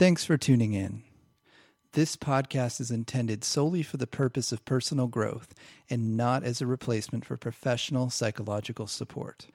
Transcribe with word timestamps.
Thanks 0.00 0.24
for 0.24 0.38
tuning 0.38 0.72
in. 0.72 1.02
This 1.92 2.16
podcast 2.16 2.80
is 2.80 2.90
intended 2.90 3.44
solely 3.44 3.82
for 3.82 3.98
the 3.98 4.06
purpose 4.06 4.50
of 4.50 4.64
personal 4.64 5.08
growth 5.08 5.52
and 5.90 6.16
not 6.16 6.42
as 6.42 6.62
a 6.62 6.66
replacement 6.66 7.26
for 7.26 7.36
professional 7.36 8.08
psychological 8.08 8.86
support. 8.86 9.48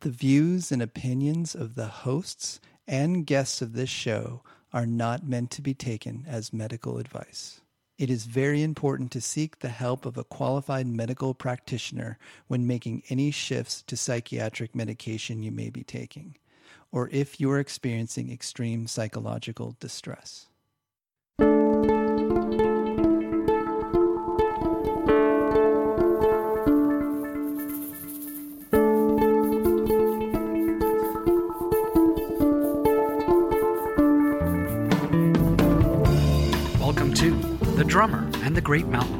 The 0.00 0.10
views 0.10 0.70
and 0.70 0.82
opinions 0.82 1.54
of 1.54 1.76
the 1.76 1.86
hosts 1.86 2.60
and 2.86 3.24
guests 3.24 3.62
of 3.62 3.72
this 3.72 3.88
show 3.88 4.42
are 4.70 4.84
not 4.84 5.26
meant 5.26 5.50
to 5.52 5.62
be 5.62 5.72
taken 5.72 6.26
as 6.28 6.52
medical 6.52 6.98
advice. 6.98 7.62
It 7.96 8.10
is 8.10 8.26
very 8.26 8.62
important 8.62 9.10
to 9.12 9.22
seek 9.22 9.60
the 9.60 9.70
help 9.70 10.04
of 10.04 10.18
a 10.18 10.24
qualified 10.24 10.88
medical 10.88 11.32
practitioner 11.32 12.18
when 12.48 12.66
making 12.66 13.02
any 13.08 13.30
shifts 13.30 13.80
to 13.84 13.96
psychiatric 13.96 14.74
medication 14.74 15.42
you 15.42 15.50
may 15.50 15.70
be 15.70 15.84
taking, 15.84 16.36
or 16.92 17.08
if 17.12 17.40
you 17.40 17.50
are 17.50 17.58
experiencing 17.58 18.30
extreme 18.30 18.86
psychological 18.86 19.76
distress. 19.80 20.46
Welcome 36.78 37.14
to 37.14 37.30
The 37.76 37.84
Drummer 37.86 38.28
and 38.42 38.56
the 38.56 38.60
Great 38.60 38.86
Mountain, 38.86 39.19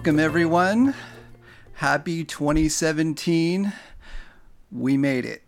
Welcome, 0.00 0.18
everyone. 0.18 0.94
Happy 1.74 2.24
2017. 2.24 3.70
We 4.72 4.96
made 4.96 5.26
it. 5.26 5.42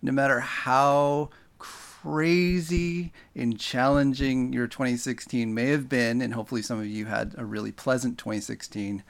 No 0.00 0.10
matter 0.10 0.40
how 0.40 1.28
crazy 1.58 3.12
and 3.36 3.60
challenging 3.60 4.54
your 4.54 4.66
2016 4.66 5.52
may 5.52 5.66
have 5.66 5.86
been, 5.86 6.22
and 6.22 6.32
hopefully 6.32 6.62
some 6.62 6.78
of 6.80 6.86
you 6.86 7.04
had 7.04 7.34
a 7.36 7.44
really 7.44 7.72
pleasant 7.72 8.16
2016, 8.16 9.04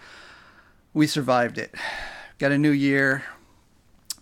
we 0.93 1.07
survived 1.07 1.57
it. 1.57 1.73
Got 2.39 2.51
a 2.51 2.59
new 2.59 2.73
year. 2.73 3.23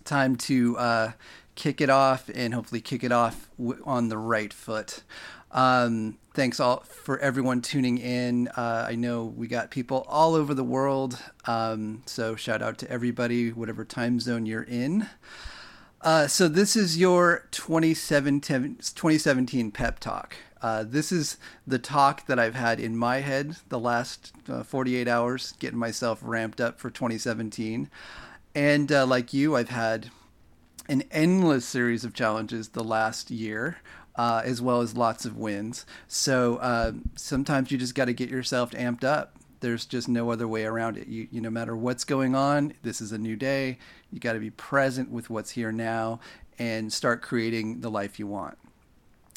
Time 0.05 0.35
to 0.35 0.77
uh, 0.77 1.11
kick 1.55 1.81
it 1.81 1.89
off 1.89 2.29
and 2.35 2.53
hopefully 2.53 2.79
kick 2.79 3.03
it 3.03 3.11
off 3.11 3.49
on 3.85 4.09
the 4.09 4.19
right 4.19 4.53
foot. 4.53 5.01
Um, 5.51 6.17
thanks 6.33 6.59
all 6.59 6.79
for 6.81 7.19
everyone 7.19 7.61
tuning 7.61 7.97
in. 7.97 8.47
Uh, 8.49 8.85
I 8.87 8.95
know 8.95 9.25
we 9.25 9.47
got 9.47 9.69
people 9.69 10.05
all 10.07 10.33
over 10.33 10.53
the 10.53 10.63
world, 10.63 11.19
um, 11.45 12.03
so 12.05 12.35
shout 12.35 12.61
out 12.61 12.77
to 12.79 12.89
everybody, 12.89 13.51
whatever 13.51 13.83
time 13.83 14.19
zone 14.19 14.45
you're 14.45 14.63
in. 14.63 15.07
Uh, 15.99 16.27
so 16.27 16.47
this 16.47 16.75
is 16.75 16.97
your 16.97 17.47
2017, 17.51 18.77
2017 18.77 19.71
pep 19.71 19.99
talk. 19.99 20.35
Uh, 20.61 20.83
this 20.87 21.11
is 21.11 21.37
the 21.67 21.79
talk 21.79 22.25
that 22.27 22.39
I've 22.39 22.55
had 22.55 22.79
in 22.79 22.95
my 22.95 23.17
head 23.17 23.57
the 23.69 23.79
last 23.79 24.31
uh, 24.47 24.63
48 24.63 25.07
hours, 25.07 25.53
getting 25.59 25.79
myself 25.79 26.19
ramped 26.23 26.61
up 26.61 26.79
for 26.79 26.89
2017. 26.89 27.89
And 28.55 28.91
uh, 28.91 29.05
like 29.05 29.33
you, 29.33 29.55
I've 29.55 29.69
had 29.69 30.11
an 30.87 31.03
endless 31.11 31.65
series 31.65 32.03
of 32.03 32.13
challenges 32.13 32.69
the 32.69 32.83
last 32.83 33.31
year 33.31 33.77
uh, 34.15 34.41
as 34.43 34.61
well 34.61 34.81
as 34.81 34.95
lots 34.95 35.25
of 35.25 35.37
wins. 35.37 35.85
So 36.07 36.57
uh, 36.57 36.93
sometimes 37.15 37.71
you 37.71 37.77
just 37.77 37.95
got 37.95 38.05
to 38.05 38.13
get 38.13 38.29
yourself 38.29 38.71
amped 38.71 39.03
up. 39.03 39.35
There's 39.61 39.85
just 39.85 40.09
no 40.09 40.31
other 40.31 40.47
way 40.47 40.63
around 40.63 40.97
it. 40.97 41.07
You, 41.07 41.27
you 41.31 41.41
no 41.41 41.51
matter 41.51 41.75
what's 41.75 42.03
going 42.03 42.35
on, 42.35 42.73
this 42.81 42.99
is 42.99 43.11
a 43.11 43.17
new 43.17 43.35
day. 43.35 43.77
You 44.11 44.19
got 44.19 44.33
to 44.33 44.39
be 44.39 44.49
present 44.49 45.11
with 45.11 45.29
what's 45.29 45.51
here 45.51 45.71
now 45.71 46.19
and 46.57 46.91
start 46.91 47.21
creating 47.21 47.81
the 47.81 47.89
life 47.89 48.19
you 48.19 48.27
want. 48.27 48.57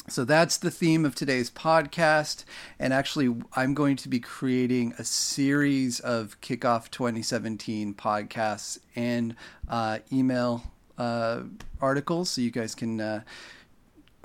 So 0.07 0.23
that's 0.23 0.57
the 0.57 0.69
theme 0.69 1.03
of 1.03 1.15
today's 1.15 1.49
podcast. 1.49 2.43
And 2.77 2.93
actually, 2.93 3.35
I'm 3.53 3.73
going 3.73 3.95
to 3.97 4.09
be 4.09 4.19
creating 4.19 4.93
a 4.99 5.03
series 5.03 5.99
of 5.99 6.39
Kickoff 6.41 6.91
2017 6.91 7.95
podcasts 7.95 8.77
and 8.95 9.35
uh, 9.67 9.99
email 10.13 10.63
uh, 10.99 11.41
articles 11.81 12.29
so 12.29 12.41
you 12.41 12.51
guys 12.51 12.75
can 12.75 13.01
uh, 13.01 13.21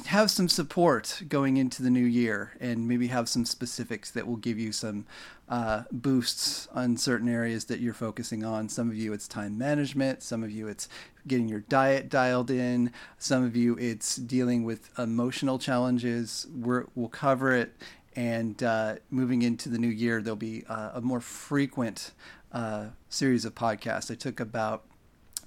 have 0.06 0.30
some 0.30 0.48
support 0.48 1.22
going 1.28 1.56
into 1.56 1.82
the 1.82 1.90
new 1.90 2.04
year 2.04 2.52
and 2.60 2.88
maybe 2.88 3.08
have 3.08 3.28
some 3.28 3.44
specifics 3.44 4.10
that 4.10 4.26
will 4.26 4.36
give 4.36 4.58
you 4.58 4.72
some 4.72 5.06
uh, 5.48 5.82
boosts 5.90 6.68
on 6.72 6.96
certain 6.96 7.28
areas 7.28 7.64
that 7.66 7.80
you're 7.80 7.94
focusing 7.94 8.44
on. 8.44 8.68
Some 8.68 8.88
of 8.88 8.96
you, 8.96 9.12
it's 9.12 9.26
time 9.26 9.58
management. 9.58 10.22
Some 10.22 10.42
of 10.42 10.50
you, 10.50 10.68
it's 10.68 10.88
getting 11.26 11.48
your 11.48 11.60
diet 11.60 12.08
dialed 12.08 12.50
in. 12.50 12.92
Some 13.18 13.44
of 13.44 13.56
you, 13.56 13.76
it's 13.78 14.16
dealing 14.16 14.64
with 14.64 14.90
emotional 14.98 15.58
challenges. 15.58 16.46
We're, 16.54 16.86
we'll 16.94 17.08
cover 17.08 17.52
it. 17.52 17.74
And 18.16 18.62
uh, 18.62 18.96
moving 19.10 19.42
into 19.42 19.68
the 19.68 19.78
new 19.78 19.88
year, 19.88 20.20
there'll 20.20 20.36
be 20.36 20.64
uh, 20.68 20.90
a 20.94 21.00
more 21.00 21.20
frequent 21.20 22.12
uh, 22.52 22.86
series 23.08 23.44
of 23.44 23.54
podcasts. 23.54 24.10
I 24.10 24.14
took 24.14 24.40
about 24.40 24.84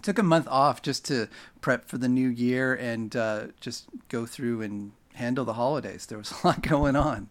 took 0.04 0.20
a 0.20 0.24
month 0.24 0.48
off 0.50 0.82
just 0.82 1.06
to 1.06 1.28
prep 1.62 1.88
for 1.88 1.98
the 1.98 2.10
new 2.10 2.30
year 2.30 2.74
and 2.74 3.16
uh, 3.16 3.48
just 3.60 3.86
go 4.10 4.26
through 4.26 4.62
and 4.62 4.92
handle 5.14 5.46
the 5.46 5.54
holidays. 5.54 6.06
There 6.06 6.18
was 6.18 6.32
a 6.32 6.48
lot 6.48 6.62
going 6.62 6.96
on. 6.96 7.30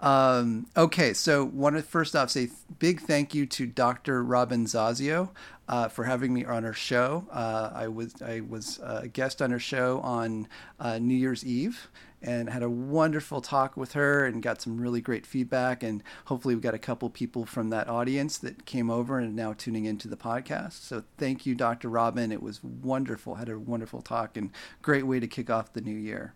Um, 0.00 0.66
okay, 0.76 1.12
so 1.12 1.44
want 1.44 1.76
to 1.76 1.82
first 1.82 2.14
off 2.14 2.30
say 2.30 2.50
big 2.78 3.00
thank 3.00 3.34
you 3.34 3.46
to 3.46 3.66
Dr. 3.66 4.22
Robin 4.22 4.66
Zasio 4.66 5.30
uh, 5.68 5.88
for 5.88 6.04
having 6.04 6.32
me 6.32 6.44
on 6.44 6.62
her 6.62 6.72
show. 6.72 7.26
Uh, 7.30 7.70
I 7.74 7.88
was 7.88 8.14
I 8.22 8.40
was 8.40 8.78
a 8.82 9.08
guest 9.08 9.42
on 9.42 9.50
her 9.50 9.58
show 9.58 10.00
on 10.00 10.48
uh, 10.78 10.98
New 10.98 11.16
Year's 11.16 11.44
Eve 11.44 11.88
and 12.24 12.48
had 12.48 12.62
a 12.62 12.70
wonderful 12.70 13.40
talk 13.40 13.76
with 13.76 13.92
her 13.92 14.24
and 14.24 14.42
got 14.42 14.62
some 14.62 14.80
really 14.80 15.00
great 15.00 15.26
feedback. 15.26 15.82
And 15.82 16.02
hopefully, 16.24 16.54
we 16.54 16.60
got 16.60 16.74
a 16.74 16.78
couple 16.78 17.10
people 17.10 17.44
from 17.44 17.70
that 17.70 17.88
audience 17.88 18.38
that 18.38 18.64
came 18.64 18.90
over 18.90 19.18
and 19.18 19.36
now 19.36 19.52
tuning 19.52 19.84
into 19.84 20.08
the 20.08 20.16
podcast. 20.16 20.84
So 20.84 21.04
thank 21.18 21.44
you, 21.44 21.54
Dr. 21.54 21.88
Robin. 21.88 22.32
It 22.32 22.42
was 22.42 22.64
wonderful. 22.64 23.34
Had 23.34 23.50
a 23.50 23.58
wonderful 23.58 24.00
talk 24.00 24.36
and 24.36 24.50
great 24.80 25.06
way 25.06 25.20
to 25.20 25.26
kick 25.26 25.50
off 25.50 25.72
the 25.74 25.82
new 25.82 25.96
year. 25.96 26.34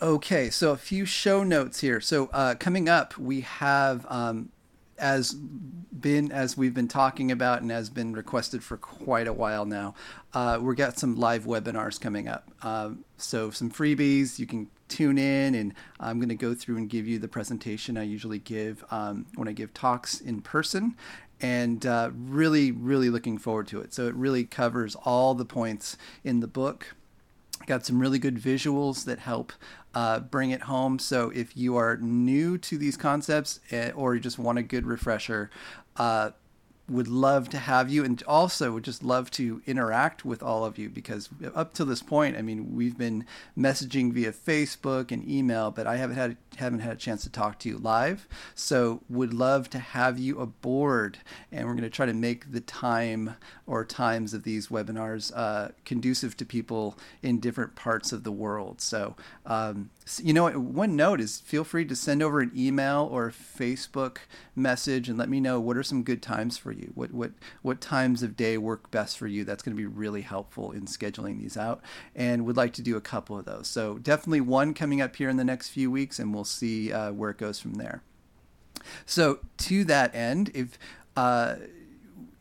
Okay, 0.00 0.50
so 0.50 0.72
a 0.72 0.76
few 0.76 1.04
show 1.04 1.44
notes 1.44 1.80
here. 1.80 2.00
So 2.00 2.28
uh, 2.32 2.54
coming 2.56 2.88
up, 2.88 3.16
we 3.18 3.42
have 3.42 4.04
um, 4.08 4.50
as 4.98 5.34
been 5.34 6.32
as 6.32 6.56
we've 6.56 6.74
been 6.74 6.88
talking 6.88 7.30
about 7.30 7.62
and 7.62 7.70
has 7.70 7.88
been 7.88 8.12
requested 8.12 8.62
for 8.62 8.76
quite 8.76 9.26
a 9.26 9.32
while 9.32 9.64
now. 9.64 9.94
Uh, 10.34 10.58
we've 10.60 10.76
got 10.76 10.98
some 10.98 11.16
live 11.16 11.44
webinars 11.44 12.00
coming 12.00 12.28
up. 12.28 12.50
Um, 12.62 13.04
so 13.16 13.50
some 13.50 13.70
freebies 13.70 14.38
you 14.38 14.46
can 14.46 14.68
tune 14.88 15.18
in, 15.18 15.54
and 15.54 15.74
I'm 15.98 16.18
going 16.18 16.28
to 16.28 16.34
go 16.34 16.54
through 16.54 16.76
and 16.76 16.88
give 16.88 17.06
you 17.06 17.18
the 17.18 17.28
presentation 17.28 17.96
I 17.96 18.02
usually 18.02 18.38
give 18.38 18.84
um, 18.90 19.26
when 19.36 19.48
I 19.48 19.52
give 19.52 19.72
talks 19.72 20.20
in 20.20 20.42
person. 20.42 20.96
And 21.40 21.84
uh, 21.84 22.10
really, 22.14 22.70
really 22.70 23.10
looking 23.10 23.36
forward 23.36 23.66
to 23.68 23.80
it. 23.80 23.92
So 23.92 24.06
it 24.06 24.14
really 24.14 24.44
covers 24.44 24.94
all 25.04 25.34
the 25.34 25.44
points 25.44 25.96
in 26.22 26.38
the 26.38 26.46
book. 26.46 26.94
Got 27.66 27.84
some 27.84 27.98
really 27.98 28.20
good 28.20 28.36
visuals 28.36 29.04
that 29.06 29.20
help 29.20 29.52
uh, 29.94 30.20
bring 30.20 30.50
it 30.50 30.62
home. 30.62 30.98
So 30.98 31.30
if 31.30 31.56
you 31.56 31.76
are 31.76 31.96
new 31.96 32.58
to 32.58 32.78
these 32.78 32.96
concepts 32.96 33.60
eh, 33.70 33.90
or 33.92 34.14
you 34.14 34.20
just 34.20 34.38
want 34.38 34.58
a 34.58 34.62
good 34.62 34.86
refresher, 34.86 35.50
uh, 35.96 36.30
would 36.88 37.08
love 37.08 37.48
to 37.48 37.58
have 37.58 37.88
you 37.88 38.04
and 38.04 38.22
also 38.24 38.72
would 38.72 38.82
just 38.82 39.02
love 39.02 39.30
to 39.30 39.62
interact 39.66 40.24
with 40.24 40.42
all 40.42 40.64
of 40.64 40.76
you 40.76 40.88
because 40.88 41.28
up 41.54 41.72
to 41.72 41.84
this 41.84 42.02
point 42.02 42.36
i 42.36 42.42
mean 42.42 42.74
we've 42.74 42.98
been 42.98 43.24
messaging 43.56 44.12
via 44.12 44.32
facebook 44.32 45.12
and 45.12 45.28
email 45.28 45.70
but 45.70 45.86
i 45.86 45.96
haven't 45.96 46.16
had 46.16 46.36
haven't 46.56 46.80
had 46.80 46.92
a 46.92 46.96
chance 46.96 47.22
to 47.22 47.30
talk 47.30 47.58
to 47.58 47.68
you 47.68 47.78
live 47.78 48.26
so 48.54 49.00
would 49.08 49.32
love 49.32 49.70
to 49.70 49.78
have 49.78 50.18
you 50.18 50.38
aboard 50.40 51.18
and 51.52 51.66
we're 51.66 51.72
going 51.72 51.82
to 51.82 51.90
try 51.90 52.04
to 52.04 52.12
make 52.12 52.50
the 52.50 52.60
time 52.60 53.36
or 53.66 53.84
times 53.84 54.34
of 54.34 54.42
these 54.42 54.68
webinars 54.68 55.32
uh, 55.36 55.68
conducive 55.84 56.36
to 56.36 56.44
people 56.44 56.98
in 57.22 57.38
different 57.38 57.74
parts 57.76 58.12
of 58.12 58.24
the 58.24 58.32
world 58.32 58.80
so 58.80 59.14
um, 59.46 59.90
you 60.22 60.32
know, 60.32 60.50
one 60.50 60.96
note 60.96 61.20
is 61.20 61.40
feel 61.40 61.64
free 61.64 61.84
to 61.84 61.96
send 61.96 62.22
over 62.22 62.40
an 62.40 62.52
email 62.56 63.08
or 63.10 63.26
a 63.26 63.32
Facebook 63.32 64.18
message 64.54 65.08
and 65.08 65.18
let 65.18 65.28
me 65.28 65.40
know 65.40 65.60
what 65.60 65.76
are 65.76 65.82
some 65.82 66.02
good 66.02 66.22
times 66.22 66.58
for 66.58 66.72
you. 66.72 66.81
What 66.94 67.12
what 67.12 67.32
what 67.62 67.80
times 67.80 68.22
of 68.22 68.36
day 68.36 68.58
work 68.58 68.90
best 68.90 69.18
for 69.18 69.26
you? 69.26 69.44
That's 69.44 69.62
going 69.62 69.76
to 69.76 69.80
be 69.80 69.86
really 69.86 70.22
helpful 70.22 70.72
in 70.72 70.86
scheduling 70.86 71.40
these 71.40 71.56
out. 71.56 71.80
And 72.14 72.44
would 72.46 72.56
like 72.56 72.72
to 72.74 72.82
do 72.82 72.96
a 72.96 73.00
couple 73.00 73.38
of 73.38 73.44
those. 73.44 73.68
So 73.68 73.98
definitely 73.98 74.40
one 74.40 74.74
coming 74.74 75.00
up 75.00 75.16
here 75.16 75.28
in 75.28 75.36
the 75.36 75.44
next 75.44 75.68
few 75.68 75.90
weeks, 75.90 76.18
and 76.18 76.34
we'll 76.34 76.44
see 76.44 76.92
uh, 76.92 77.12
where 77.12 77.30
it 77.30 77.38
goes 77.38 77.60
from 77.60 77.74
there. 77.74 78.02
So 79.06 79.40
to 79.58 79.84
that 79.84 80.14
end, 80.14 80.50
if 80.54 80.78
uh, 81.16 81.56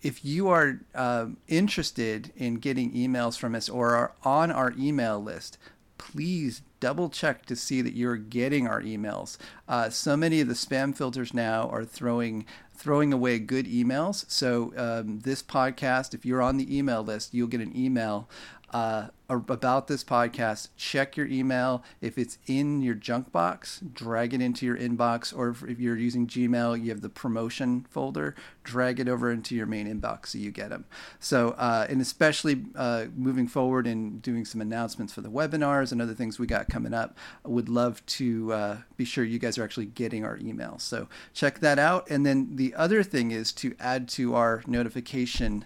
if 0.01 0.25
you 0.25 0.47
are 0.49 0.79
um, 0.95 1.37
interested 1.47 2.31
in 2.35 2.55
getting 2.55 2.91
emails 2.93 3.37
from 3.37 3.53
us 3.55 3.69
or 3.69 3.95
are 3.95 4.13
on 4.23 4.51
our 4.51 4.73
email 4.77 5.21
list, 5.21 5.57
please 5.97 6.63
double 6.79 7.09
check 7.09 7.45
to 7.45 7.55
see 7.55 7.81
that 7.81 7.93
you're 7.93 8.17
getting 8.17 8.67
our 8.67 8.81
emails. 8.81 9.37
Uh, 9.67 9.89
so 9.89 10.17
many 10.17 10.41
of 10.41 10.47
the 10.47 10.55
spam 10.55 10.95
filters 10.95 11.33
now 11.33 11.69
are 11.69 11.85
throwing 11.85 12.45
throwing 12.81 13.13
away 13.13 13.37
good 13.37 13.67
emails. 13.67 14.25
So 14.27 14.73
um, 14.75 15.19
this 15.19 15.43
podcast, 15.43 16.15
if 16.15 16.25
you're 16.25 16.41
on 16.41 16.57
the 16.57 16.75
email 16.75 17.03
list, 17.03 17.31
you'll 17.31 17.47
get 17.47 17.61
an 17.61 17.77
email 17.77 18.27
uh, 18.71 19.09
about 19.37 19.87
this 19.87 20.03
podcast, 20.03 20.69
check 20.75 21.15
your 21.15 21.27
email. 21.27 21.83
If 22.01 22.17
it's 22.17 22.37
in 22.47 22.81
your 22.81 22.95
junk 22.95 23.31
box, 23.31 23.79
drag 23.93 24.33
it 24.33 24.41
into 24.41 24.65
your 24.65 24.77
inbox. 24.77 25.35
Or 25.35 25.49
if, 25.49 25.79
you're 25.79 25.97
using 25.97 26.27
Gmail, 26.27 26.81
you 26.83 26.89
have 26.89 27.01
the 27.01 27.09
promotion 27.09 27.85
folder, 27.89 28.35
drag 28.63 28.99
it 28.99 29.07
over 29.07 29.31
into 29.31 29.55
your 29.55 29.65
main 29.65 29.87
inbox 29.87 30.27
so 30.27 30.37
you 30.37 30.51
get 30.51 30.69
them. 30.69 30.85
So, 31.19 31.51
uh, 31.51 31.87
and 31.89 32.01
especially 32.01 32.65
uh, 32.75 33.05
moving 33.15 33.47
forward 33.47 33.87
and 33.87 34.21
doing 34.21 34.45
some 34.45 34.59
announcements 34.61 35.13
for 35.13 35.21
the 35.21 35.29
webinars 35.29 35.91
and 35.91 36.01
other 36.01 36.13
things 36.13 36.39
we 36.39 36.47
got 36.47 36.67
coming 36.69 36.93
up, 36.93 37.17
I 37.45 37.49
would 37.49 37.69
love 37.69 38.05
to 38.07 38.53
uh, 38.53 38.77
be 38.97 39.05
sure 39.05 39.23
you 39.23 39.39
guys 39.39 39.57
are 39.57 39.63
actually 39.63 39.87
getting 39.87 40.25
our 40.25 40.37
emails. 40.37 40.81
So, 40.81 41.07
check 41.33 41.59
that 41.59 41.79
out. 41.79 42.09
And 42.09 42.25
then 42.25 42.55
the 42.55 42.73
other 42.75 43.03
thing 43.03 43.31
is 43.31 43.51
to 43.53 43.75
add 43.79 44.07
to 44.09 44.35
our 44.35 44.63
notification 44.67 45.65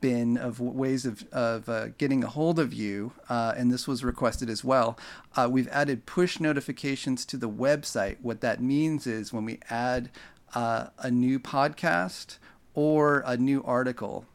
bin 0.00 0.36
of 0.36 0.60
ways 0.60 1.04
of, 1.04 1.24
of 1.32 1.68
uh, 1.68 1.88
getting 1.98 2.22
a 2.22 2.28
hold 2.28 2.58
of 2.58 2.72
you 2.72 3.01
uh, 3.28 3.54
and 3.56 3.72
this 3.72 3.88
was 3.88 4.04
requested 4.04 4.48
as 4.48 4.62
well, 4.62 4.96
uh, 5.34 5.48
we've 5.50 5.68
added 5.68 6.06
push 6.06 6.38
notifications 6.38 7.24
to 7.26 7.36
the 7.36 7.48
website. 7.48 8.18
What 8.22 8.40
that 8.42 8.62
means 8.62 9.06
is 9.06 9.32
when 9.32 9.44
we 9.44 9.58
add 9.68 10.10
uh, 10.54 10.86
a 10.98 11.10
new 11.10 11.40
podcast 11.40 12.38
or 12.74 13.24
a 13.26 13.36
new 13.36 13.62
article, 13.64 14.26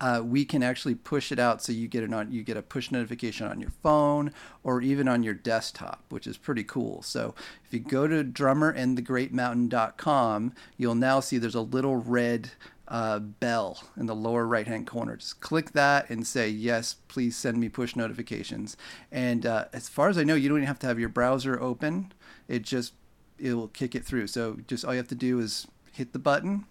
uh, 0.00 0.22
we 0.24 0.44
can 0.44 0.60
actually 0.62 0.94
push 0.94 1.32
it 1.32 1.38
out 1.38 1.62
so 1.62 1.72
you 1.72 1.88
get 1.88 2.02
it 2.02 2.12
on 2.12 2.30
you 2.32 2.42
get 2.42 2.56
a 2.56 2.62
push 2.62 2.90
notification 2.90 3.46
on 3.46 3.60
your 3.60 3.70
phone 3.82 4.32
or 4.62 4.82
even 4.82 5.08
on 5.08 5.22
your 5.22 5.34
desktop, 5.34 6.02
which 6.08 6.26
is 6.26 6.36
pretty 6.36 6.64
cool. 6.64 7.00
So 7.02 7.34
if 7.64 7.72
you 7.72 7.78
go 7.80 8.08
to 8.08 8.24
drummerandthegreatmountain.com, 8.24 10.52
you'll 10.76 10.94
now 10.94 11.20
see 11.20 11.38
there's 11.38 11.54
a 11.54 11.60
little 11.60 11.96
red 11.96 12.50
uh, 12.94 13.18
bell 13.18 13.82
in 13.96 14.06
the 14.06 14.14
lower 14.14 14.46
right 14.46 14.68
hand 14.68 14.86
corner. 14.86 15.16
Just 15.16 15.40
click 15.40 15.72
that 15.72 16.08
and 16.08 16.24
say, 16.24 16.48
yes, 16.48 16.94
please 17.08 17.36
send 17.36 17.58
me 17.58 17.68
push 17.68 17.96
notifications. 17.96 18.76
And 19.10 19.44
uh, 19.44 19.64
as 19.72 19.88
far 19.88 20.08
as 20.08 20.16
I 20.16 20.22
know, 20.22 20.36
you 20.36 20.48
don't 20.48 20.58
even 20.58 20.68
have 20.68 20.78
to 20.78 20.86
have 20.86 21.00
your 21.00 21.08
browser 21.08 21.60
open. 21.60 22.12
It 22.46 22.62
just, 22.62 22.92
it 23.36 23.54
will 23.54 23.66
kick 23.66 23.96
it 23.96 24.04
through. 24.04 24.28
So 24.28 24.58
just 24.68 24.84
all 24.84 24.92
you 24.92 24.98
have 24.98 25.08
to 25.08 25.16
do 25.16 25.40
is 25.40 25.66
hit 25.90 26.12
the 26.12 26.20
button 26.20 26.66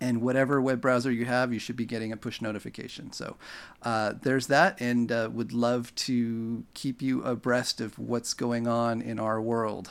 and 0.00 0.22
whatever 0.22 0.62
web 0.62 0.80
browser 0.80 1.10
you 1.10 1.24
have, 1.24 1.52
you 1.52 1.58
should 1.58 1.76
be 1.76 1.86
getting 1.86 2.12
a 2.12 2.16
push 2.16 2.40
notification. 2.40 3.10
So 3.12 3.36
uh, 3.82 4.12
there's 4.22 4.46
that, 4.46 4.80
and 4.80 5.10
uh, 5.10 5.28
would 5.32 5.52
love 5.52 5.92
to 5.96 6.64
keep 6.74 7.02
you 7.02 7.24
abreast 7.24 7.80
of 7.80 7.98
what's 7.98 8.32
going 8.32 8.68
on 8.68 9.02
in 9.02 9.18
our 9.18 9.40
world 9.40 9.90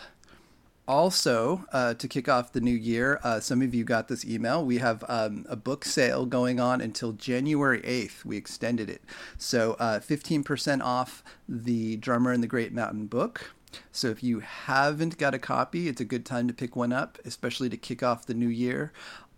also, 0.87 1.65
uh, 1.71 1.93
to 1.93 2.07
kick 2.07 2.27
off 2.27 2.51
the 2.51 2.59
new 2.59 2.75
year, 2.75 3.19
uh, 3.23 3.39
some 3.39 3.61
of 3.61 3.73
you 3.73 3.83
got 3.83 4.07
this 4.07 4.25
email. 4.25 4.65
We 4.65 4.79
have 4.79 5.03
um, 5.07 5.45
a 5.47 5.55
book 5.55 5.85
sale 5.85 6.25
going 6.25 6.59
on 6.59 6.81
until 6.81 7.13
January 7.13 7.81
8th. 7.81 8.25
We 8.25 8.35
extended 8.35 8.89
it. 8.89 9.01
So, 9.37 9.75
uh, 9.79 9.99
15% 9.99 10.81
off 10.81 11.23
the 11.47 11.97
Drummer 11.97 12.31
and 12.31 12.41
the 12.41 12.47
Great 12.47 12.73
Mountain 12.73 13.07
book. 13.07 13.53
So, 13.91 14.09
if 14.09 14.23
you 14.23 14.39
haven't 14.39 15.17
got 15.17 15.33
a 15.33 15.39
copy, 15.39 15.87
it's 15.87 16.01
a 16.01 16.05
good 16.05 16.25
time 16.25 16.47
to 16.47 16.53
pick 16.53 16.75
one 16.75 16.91
up, 16.91 17.19
especially 17.25 17.69
to 17.69 17.77
kick 17.77 18.01
off 18.01 18.25
the 18.25 18.33
new 18.33 18.49
year. 18.49 18.91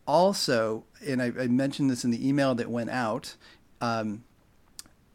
Also, 0.07 0.85
and 1.05 1.21
I, 1.21 1.31
I 1.39 1.47
mentioned 1.47 1.89
this 1.89 2.03
in 2.05 2.11
the 2.11 2.27
email 2.27 2.55
that 2.55 2.69
went 2.69 2.89
out, 2.89 3.35
um, 3.81 4.23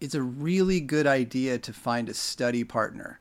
it's 0.01 0.15
a 0.15 0.23
really 0.23 0.81
good 0.81 1.07
idea 1.07 1.59
to 1.59 1.73
find 1.73 2.09
a 2.09 2.15
study 2.15 2.65
partner 2.65 3.19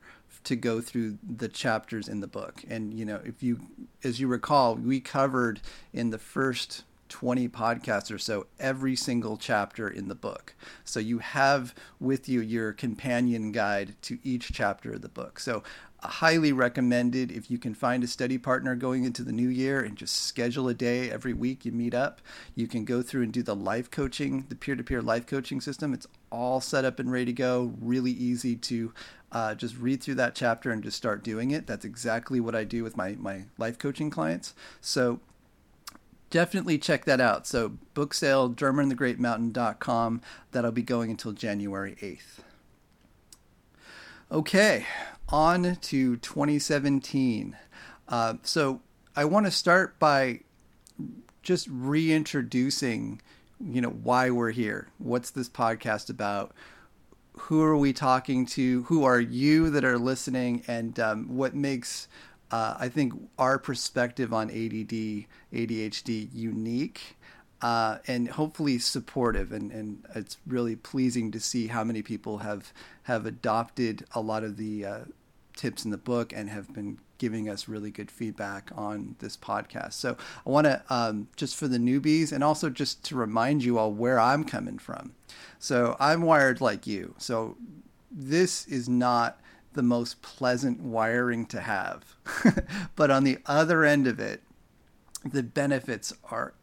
to 0.48 0.56
go 0.56 0.80
through 0.80 1.18
the 1.22 1.48
chapters 1.48 2.08
in 2.08 2.20
the 2.20 2.26
book. 2.26 2.64
And 2.70 2.94
you 2.94 3.04
know, 3.04 3.20
if 3.22 3.42
you, 3.42 3.60
as 4.02 4.18
you 4.18 4.28
recall, 4.28 4.76
we 4.76 4.98
covered 4.98 5.60
in 5.92 6.08
the 6.08 6.18
first 6.18 6.84
20 7.10 7.48
podcasts 7.48 8.14
or 8.14 8.18
so 8.18 8.46
every 8.58 8.96
single 8.96 9.36
chapter 9.36 9.88
in 9.88 10.08
the 10.08 10.14
book. 10.14 10.54
So 10.84 11.00
you 11.00 11.18
have 11.18 11.74
with 12.00 12.28
you 12.28 12.40
your 12.40 12.72
companion 12.72 13.52
guide 13.52 13.94
to 14.02 14.18
each 14.24 14.52
chapter 14.52 14.92
of 14.92 15.02
the 15.02 15.08
book. 15.08 15.38
So 15.38 15.62
uh, 16.02 16.08
highly 16.08 16.52
recommended 16.52 17.32
if 17.32 17.50
you 17.50 17.58
can 17.58 17.74
find 17.74 18.04
a 18.04 18.06
study 18.06 18.38
partner 18.38 18.74
going 18.74 19.04
into 19.04 19.22
the 19.22 19.32
new 19.32 19.48
year 19.48 19.80
and 19.80 19.96
just 19.96 20.16
schedule 20.16 20.68
a 20.68 20.74
day 20.74 21.10
every 21.10 21.32
week 21.32 21.64
you 21.64 21.72
meet 21.72 21.94
up. 21.94 22.20
You 22.54 22.68
can 22.68 22.84
go 22.84 23.02
through 23.02 23.22
and 23.22 23.32
do 23.32 23.42
the 23.42 23.56
life 23.56 23.90
coaching, 23.90 24.46
the 24.48 24.54
peer 24.54 24.76
to 24.76 24.84
peer 24.84 25.02
life 25.02 25.26
coaching 25.26 25.60
system. 25.60 25.92
It's 25.92 26.06
all 26.30 26.60
set 26.60 26.84
up 26.84 26.98
and 26.98 27.10
ready 27.10 27.26
to 27.26 27.32
go, 27.32 27.74
really 27.80 28.12
easy 28.12 28.54
to 28.56 28.92
uh, 29.30 29.54
just 29.54 29.76
read 29.76 30.02
through 30.02 30.14
that 30.16 30.34
chapter 30.34 30.70
and 30.70 30.82
just 30.82 30.96
start 30.96 31.22
doing 31.22 31.50
it. 31.50 31.66
That's 31.66 31.84
exactly 31.84 32.40
what 32.40 32.54
I 32.54 32.64
do 32.64 32.82
with 32.82 32.96
my, 32.96 33.16
my 33.18 33.44
life 33.58 33.78
coaching 33.78 34.10
clients. 34.10 34.54
So 34.80 35.20
definitely 36.30 36.78
check 36.78 37.04
that 37.04 37.20
out. 37.20 37.46
So 37.46 37.70
book 37.94 38.14
sale, 38.14 38.50
drummerandthegreatmountain.com. 38.50 40.22
That'll 40.52 40.72
be 40.72 40.82
going 40.82 41.10
until 41.10 41.32
January 41.32 41.96
8th. 42.00 42.40
Okay, 44.30 44.86
on 45.28 45.76
to 45.76 46.16
2017. 46.16 47.56
Uh, 48.08 48.34
so 48.42 48.80
I 49.16 49.24
want 49.24 49.46
to 49.46 49.52
start 49.52 49.98
by 49.98 50.40
just 51.42 51.66
reintroducing, 51.70 53.20
you 53.58 53.80
know, 53.80 53.88
why 53.88 54.30
we're 54.30 54.50
here. 54.50 54.88
What's 54.98 55.30
this 55.30 55.48
podcast 55.48 56.10
about? 56.10 56.52
Who 57.38 57.62
are 57.62 57.76
we 57.76 57.92
talking 57.92 58.46
to? 58.46 58.82
Who 58.84 59.04
are 59.04 59.20
you 59.20 59.70
that 59.70 59.84
are 59.84 59.98
listening? 59.98 60.62
And 60.68 60.98
um, 61.00 61.36
what 61.36 61.54
makes, 61.54 62.08
uh, 62.50 62.76
I 62.78 62.88
think, 62.88 63.14
our 63.38 63.58
perspective 63.58 64.32
on 64.32 64.50
ADD, 64.50 65.26
ADHD 65.52 66.28
unique 66.32 67.16
uh, 67.60 67.98
and 68.06 68.28
hopefully 68.28 68.78
supportive. 68.78 69.52
And, 69.52 69.72
and 69.72 70.04
it's 70.14 70.38
really 70.46 70.76
pleasing 70.76 71.30
to 71.32 71.40
see 71.40 71.68
how 71.68 71.84
many 71.84 72.02
people 72.02 72.38
have, 72.38 72.72
have 73.04 73.26
adopted 73.26 74.04
a 74.14 74.20
lot 74.20 74.44
of 74.44 74.56
the 74.56 74.84
uh, 74.84 74.98
tips 75.58 75.84
in 75.84 75.90
the 75.90 75.98
book 75.98 76.32
and 76.34 76.48
have 76.48 76.72
been 76.72 76.98
giving 77.18 77.48
us 77.48 77.68
really 77.68 77.90
good 77.90 78.10
feedback 78.10 78.70
on 78.74 79.16
this 79.18 79.36
podcast. 79.36 79.94
So 79.94 80.16
I 80.46 80.50
want 80.50 80.66
to 80.66 80.82
um, 80.88 81.28
just 81.36 81.56
for 81.56 81.68
the 81.68 81.78
newbies 81.78 82.32
and 82.32 82.42
also 82.42 82.70
just 82.70 83.04
to 83.06 83.16
remind 83.16 83.64
you 83.64 83.76
all 83.76 83.92
where 83.92 84.18
I'm 84.18 84.44
coming 84.44 84.78
from. 84.78 85.14
So 85.58 85.96
I'm 85.98 86.22
wired 86.22 86.60
like 86.60 86.86
you. 86.86 87.14
So 87.18 87.56
this 88.10 88.66
is 88.68 88.88
not 88.88 89.40
the 89.74 89.82
most 89.82 90.22
pleasant 90.22 90.80
wiring 90.80 91.44
to 91.46 91.60
have. 91.60 92.16
but 92.96 93.10
on 93.10 93.24
the 93.24 93.38
other 93.46 93.84
end 93.84 94.06
of 94.06 94.20
it, 94.20 94.42
the 95.24 95.42
benefits 95.42 96.12
are 96.30 96.54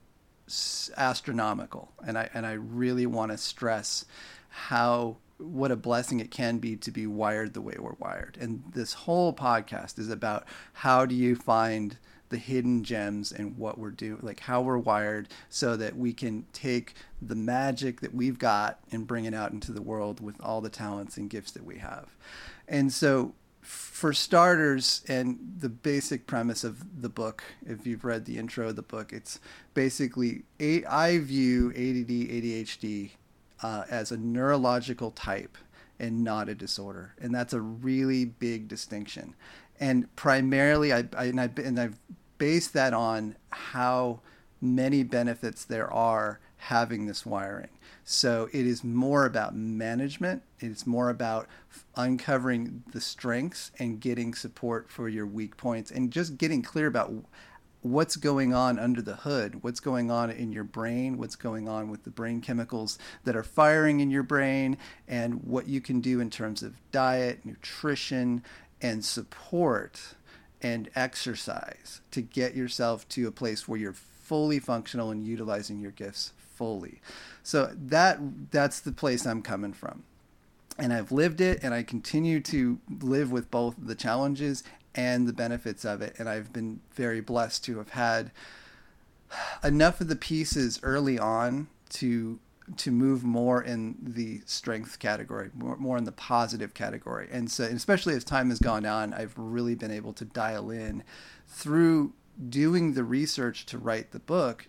astronomical, 0.98 1.92
and 2.06 2.18
I 2.18 2.30
and 2.34 2.46
I 2.46 2.54
really 2.54 3.06
want 3.06 3.32
to 3.32 3.38
stress 3.38 4.06
how 4.50 5.18
what 5.38 5.72
a 5.72 5.76
blessing 5.76 6.20
it 6.20 6.32
can 6.32 6.60
be 6.60 6.76
to 6.78 6.92
be 6.92 7.08
wired 7.08 7.54
the 7.54 7.62
way 7.62 7.76
we're 7.78 7.96
wired. 8.00 8.38
And 8.40 8.64
this 8.74 8.94
whole 8.94 9.34
podcast 9.34 10.00
is 10.00 10.10
about 10.10 10.46
how 10.74 11.06
do 11.06 11.16
you 11.16 11.36
find 11.36 11.98
the 12.30 12.38
hidden 12.38 12.84
gems 12.84 13.32
and 13.32 13.58
what 13.58 13.78
we're 13.78 13.92
doing, 13.92 14.20
like 14.22 14.40
how 14.42 14.62
we're 14.62 14.78
wired, 14.78 15.28
so 15.50 15.76
that 15.76 15.96
we 15.96 16.14
can 16.14 16.46
take 16.54 16.94
the 17.22 17.36
magic 17.36 18.02
that 18.02 18.16
we've 18.16 18.40
got 18.40 18.80
and 18.92 19.06
bring 19.06 19.26
it 19.26 19.34
out 19.34 19.52
into 19.52 19.72
the 19.72 19.82
world 19.82 20.22
with 20.22 20.36
all 20.42 20.62
the 20.62 20.70
talents 20.70 21.18
and 21.18 21.30
gifts 21.30 21.52
that 21.52 21.66
we 21.66 21.78
have. 21.78 22.16
And 22.68 22.92
so, 22.92 23.36
for 23.62 24.14
starters, 24.14 25.04
and 25.08 25.40
the 25.58 25.70
basic 25.70 26.28
premise 26.28 26.64
of 26.64 27.02
the 27.02 27.10
book, 27.10 27.44
if 27.66 27.88
you've 27.88 28.06
read 28.06 28.26
the 28.26 28.38
intro 28.38 28.70
of 28.70 28.76
the 28.76 28.84
book, 28.84 29.12
it's 29.12 29.40
basically 29.74 30.44
I 30.60 31.20
view 31.20 31.70
ADD, 31.70 32.30
ADHD 32.30 33.12
uh, 33.66 33.84
as 33.90 34.12
a 34.12 34.18
neurological 34.18 35.10
type 35.10 35.58
and 35.98 36.24
not 36.24 36.48
a 36.48 36.54
disorder, 36.54 37.16
and 37.20 37.34
that's 37.34 37.52
a 37.52 37.60
really 37.60 38.24
big 38.24 38.68
distinction. 38.68 39.34
And 39.80 40.14
primarily, 40.16 40.94
I, 40.94 41.06
I 41.18 41.26
and 41.26 41.42
I 41.42 41.50
and 41.58 41.80
I've 41.80 41.98
based 42.38 42.74
that 42.74 42.94
on 42.94 43.36
how 43.50 44.20
many 44.62 45.02
benefits 45.02 45.66
there 45.66 45.92
are 45.92 46.40
having 46.58 47.08
this 47.08 47.26
wiring. 47.26 47.70
So 48.04 48.50
it 48.54 48.68
is 48.68 48.84
more 48.84 49.26
about 49.26 49.56
management. 49.56 50.44
It's 50.60 50.86
more 50.86 51.10
about 51.10 51.48
uncovering 51.96 52.84
the 52.92 53.02
strengths 53.02 53.72
and 53.80 54.00
getting 54.00 54.36
support 54.36 54.92
for 54.92 55.10
your 55.10 55.26
weak 55.26 55.58
points 55.58 55.90
and 55.90 56.12
just 56.12 56.38
getting 56.38 56.62
clear 56.62 56.86
about 56.86 57.12
what's 57.86 58.16
going 58.16 58.52
on 58.52 58.80
under 58.80 59.02
the 59.02 59.18
hood, 59.18 59.64
what's 59.64 59.80
going 59.80 60.10
on 60.10 60.32
in 60.32 60.52
your 60.52 60.64
brain, 60.64 61.18
what's 61.18 61.36
going 61.36 61.70
on 61.70 61.88
with 61.90 62.04
the 62.04 62.10
brain 62.10 62.42
chemicals 62.42 62.98
that 63.26 63.36
are 63.36 63.44
firing 63.44 64.00
in 64.00 64.10
your 64.10 64.24
brain, 64.24 64.76
and 65.08 65.44
what 65.44 65.68
you 65.68 65.80
can 65.80 66.02
do 66.02 66.20
in 66.20 66.32
terms 66.32 66.64
of 66.64 66.74
diet, 66.92 67.46
nutrition, 67.46 68.44
and 68.82 69.06
support 69.06 70.16
and 70.64 70.90
exercise 70.96 72.02
to 72.10 72.22
get 72.22 72.56
yourself 72.56 73.08
to 73.10 73.28
a 73.28 73.32
place 73.32 73.68
where 73.68 73.80
you're 73.80 73.94
fully 73.94 74.58
functional 74.58 75.12
and 75.12 75.24
utilizing 75.24 75.80
your 75.80 75.92
gifts 75.92 76.34
fully. 76.56 77.02
So 77.44 77.72
that 77.76 78.18
that's 78.50 78.80
the 78.80 78.92
place 78.92 79.28
I'm 79.28 79.44
coming 79.44 79.74
from. 79.74 80.04
And 80.78 80.92
I've 80.92 81.12
lived 81.12 81.40
it 81.40 81.60
and 81.62 81.74
I 81.74 81.84
continue 81.84 82.40
to 82.42 82.80
live 83.00 83.32
with 83.32 83.52
both 83.52 83.76
the 83.78 83.96
challenges 83.96 84.64
and 84.96 85.28
the 85.28 85.34
benefits 85.34 85.86
of 85.86 86.02
it. 86.02 86.16
And 86.18 86.28
I've 86.28 86.52
been 86.52 86.80
very 86.94 87.22
blessed 87.22 87.64
to 87.66 87.78
have 87.78 87.90
had 87.90 88.32
enough 89.64 90.02
of 90.02 90.08
the 90.08 90.16
pieces 90.16 90.80
early 90.82 91.20
on 91.20 91.68
to 91.90 92.40
to 92.78 92.90
move 92.90 93.24
more 93.24 93.62
in 93.62 93.96
the 94.02 94.42
strength 94.46 94.98
category, 94.98 95.52
more, 95.54 95.78
more 95.78 96.00
in 96.00 96.04
the 96.04 96.12
positive 96.12 96.74
category. 96.74 97.28
And 97.32 97.52
so, 97.52 97.64
especially 97.64 98.16
as 98.16 98.24
time 98.24 98.50
has 98.50 98.58
gone 98.58 98.88
on, 98.88 99.14
I've 99.14 99.36
really 99.38 99.76
been 99.76 99.92
able 99.92 100.14
to 100.14 100.26
dial 100.26 100.72
in 100.72 101.04
through 101.48 102.14
doing 102.50 102.94
the 102.94 103.04
research 103.04 103.68
to 103.68 103.78
write 103.78 104.12
the 104.12 104.20
book. 104.20 104.68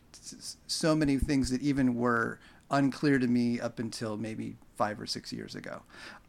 So 0.66 0.94
many 0.94 1.16
things 1.16 1.48
that 1.50 1.62
even 1.62 1.94
were 1.94 2.38
unclear 2.70 3.18
to 3.18 3.26
me 3.26 3.60
up 3.60 3.78
until 3.78 4.16
maybe 4.16 4.56
five 4.76 5.00
or 5.00 5.06
six 5.06 5.32
years 5.32 5.54
ago. 5.54 5.82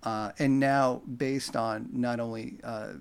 Uh, 0.03 0.31
and 0.39 0.59
now, 0.59 1.01
based 1.17 1.55
on 1.55 1.89
not 1.91 2.19
only 2.19 2.59
uh, 2.63 2.93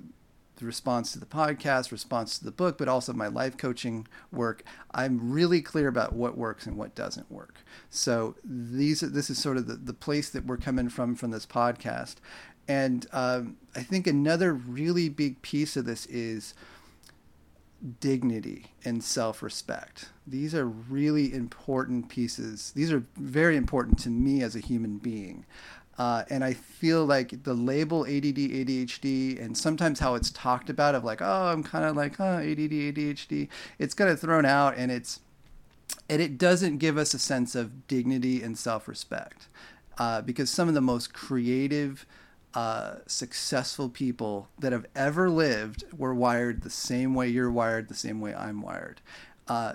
the 0.56 0.66
response 0.66 1.12
to 1.12 1.20
the 1.20 1.26
podcast, 1.26 1.92
response 1.92 2.38
to 2.38 2.44
the 2.44 2.50
book, 2.50 2.78
but 2.78 2.88
also 2.88 3.12
my 3.12 3.28
life 3.28 3.56
coaching 3.56 4.06
work, 4.32 4.64
I'm 4.92 5.30
really 5.30 5.60
clear 5.60 5.88
about 5.88 6.14
what 6.14 6.36
works 6.36 6.66
and 6.66 6.76
what 6.76 6.94
doesn't 6.94 7.30
work. 7.30 7.56
So 7.90 8.36
these 8.44 9.00
this 9.00 9.30
is 9.30 9.38
sort 9.38 9.56
of 9.56 9.66
the, 9.66 9.74
the 9.74 9.94
place 9.94 10.30
that 10.30 10.46
we're 10.46 10.56
coming 10.56 10.88
from 10.88 11.14
from 11.14 11.30
this 11.30 11.46
podcast. 11.46 12.16
And 12.68 13.06
um, 13.12 13.56
I 13.74 13.82
think 13.82 14.06
another 14.06 14.52
really 14.52 15.08
big 15.08 15.40
piece 15.42 15.76
of 15.76 15.84
this 15.84 16.06
is 16.06 16.54
dignity 18.00 18.66
and 18.84 19.02
self 19.04 19.42
respect. 19.42 20.10
These 20.26 20.54
are 20.54 20.66
really 20.66 21.32
important 21.32 22.08
pieces. 22.08 22.72
These 22.74 22.92
are 22.92 23.04
very 23.16 23.56
important 23.56 23.98
to 24.00 24.10
me 24.10 24.42
as 24.42 24.56
a 24.56 24.60
human 24.60 24.98
being. 24.98 25.44
Uh, 25.98 26.24
and 26.28 26.44
I 26.44 26.52
feel 26.52 27.06
like 27.06 27.44
the 27.44 27.54
label 27.54 28.04
ADD, 28.04 28.36
ADHD, 28.36 29.42
and 29.42 29.56
sometimes 29.56 30.00
how 30.00 30.14
it's 30.14 30.30
talked 30.30 30.68
about 30.68 30.94
of 30.94 31.04
like, 31.04 31.22
oh, 31.22 31.46
I'm 31.46 31.62
kind 31.62 31.84
of 31.84 31.96
like, 31.96 32.20
ADD, 32.20 32.70
ADHD, 32.70 33.48
it's 33.78 33.94
kind 33.94 34.10
of 34.10 34.20
thrown 34.20 34.44
out 34.44 34.76
and 34.76 34.92
it's, 34.92 35.20
and 36.08 36.20
it 36.20 36.36
doesn't 36.36 36.78
give 36.78 36.98
us 36.98 37.14
a 37.14 37.18
sense 37.18 37.54
of 37.54 37.86
dignity 37.86 38.42
and 38.42 38.58
self 38.58 38.88
respect. 38.88 39.48
Uh, 39.98 40.20
because 40.20 40.50
some 40.50 40.68
of 40.68 40.74
the 40.74 40.82
most 40.82 41.14
creative, 41.14 42.04
uh, 42.52 42.96
successful 43.06 43.88
people 43.88 44.48
that 44.58 44.72
have 44.72 44.86
ever 44.94 45.30
lived 45.30 45.84
were 45.96 46.14
wired 46.14 46.62
the 46.62 46.70
same 46.70 47.14
way 47.14 47.28
you're 47.28 47.50
wired, 47.50 47.88
the 47.88 47.94
same 47.94 48.20
way 48.20 48.34
I'm 48.34 48.60
wired. 48.60 49.00
Uh, 49.48 49.74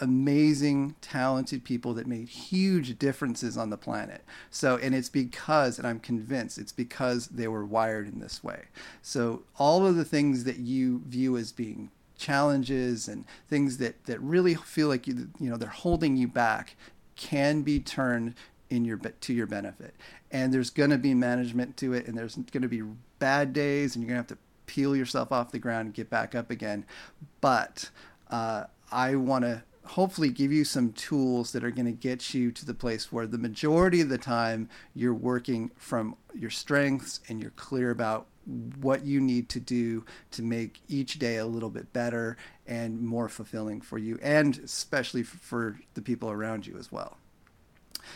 amazing, 0.00 0.94
talented 1.00 1.64
people 1.64 1.94
that 1.94 2.06
made 2.06 2.28
huge 2.28 2.98
differences 2.98 3.56
on 3.56 3.70
the 3.70 3.76
planet. 3.76 4.22
So, 4.50 4.76
and 4.76 4.94
it's 4.94 5.08
because, 5.08 5.78
and 5.78 5.86
I'm 5.86 6.00
convinced, 6.00 6.58
it's 6.58 6.72
because 6.72 7.28
they 7.28 7.48
were 7.48 7.64
wired 7.64 8.08
in 8.08 8.20
this 8.20 8.42
way. 8.42 8.64
So, 9.02 9.42
all 9.58 9.86
of 9.86 9.96
the 9.96 10.04
things 10.04 10.44
that 10.44 10.58
you 10.58 11.02
view 11.06 11.36
as 11.36 11.52
being 11.52 11.90
challenges 12.16 13.08
and 13.08 13.24
things 13.48 13.78
that, 13.78 14.04
that 14.04 14.20
really 14.20 14.54
feel 14.54 14.88
like 14.88 15.06
you, 15.06 15.28
you 15.40 15.50
know 15.50 15.56
they're 15.56 15.68
holding 15.68 16.16
you 16.16 16.28
back 16.28 16.76
can 17.16 17.62
be 17.62 17.80
turned 17.80 18.34
in 18.70 18.84
your 18.84 18.96
to 18.96 19.32
your 19.32 19.46
benefit. 19.46 19.94
And 20.30 20.52
there's 20.52 20.70
going 20.70 20.90
to 20.90 20.98
be 20.98 21.14
management 21.14 21.76
to 21.78 21.92
it, 21.92 22.06
and 22.06 22.16
there's 22.16 22.34
going 22.34 22.62
to 22.62 22.68
be 22.68 22.82
bad 23.18 23.52
days, 23.52 23.94
and 23.94 24.02
you're 24.02 24.08
going 24.08 24.24
to 24.24 24.34
have 24.34 24.38
to 24.38 24.44
peel 24.66 24.96
yourself 24.96 25.30
off 25.30 25.52
the 25.52 25.58
ground 25.58 25.86
and 25.86 25.94
get 25.94 26.10
back 26.10 26.34
up 26.34 26.50
again. 26.50 26.84
But 27.40 27.90
uh, 28.30 28.64
I 28.90 29.14
want 29.14 29.44
to 29.44 29.62
hopefully 29.86 30.30
give 30.30 30.52
you 30.52 30.64
some 30.64 30.92
tools 30.92 31.52
that 31.52 31.62
are 31.64 31.70
going 31.70 31.86
to 31.86 31.92
get 31.92 32.34
you 32.34 32.50
to 32.50 32.64
the 32.64 32.74
place 32.74 33.12
where 33.12 33.26
the 33.26 33.38
majority 33.38 34.00
of 34.00 34.08
the 34.08 34.18
time 34.18 34.68
you're 34.94 35.14
working 35.14 35.70
from 35.76 36.16
your 36.34 36.50
strengths 36.50 37.20
and 37.28 37.40
you're 37.40 37.50
clear 37.52 37.90
about 37.90 38.26
what 38.80 39.04
you 39.04 39.20
need 39.20 39.48
to 39.48 39.60
do 39.60 40.04
to 40.30 40.42
make 40.42 40.80
each 40.88 41.18
day 41.18 41.36
a 41.36 41.46
little 41.46 41.70
bit 41.70 41.92
better 41.92 42.36
and 42.66 43.00
more 43.00 43.28
fulfilling 43.28 43.80
for 43.80 43.98
you 43.98 44.18
and 44.22 44.58
especially 44.58 45.22
for 45.22 45.78
the 45.94 46.02
people 46.02 46.30
around 46.30 46.66
you 46.66 46.76
as 46.78 46.90
well. 46.92 47.16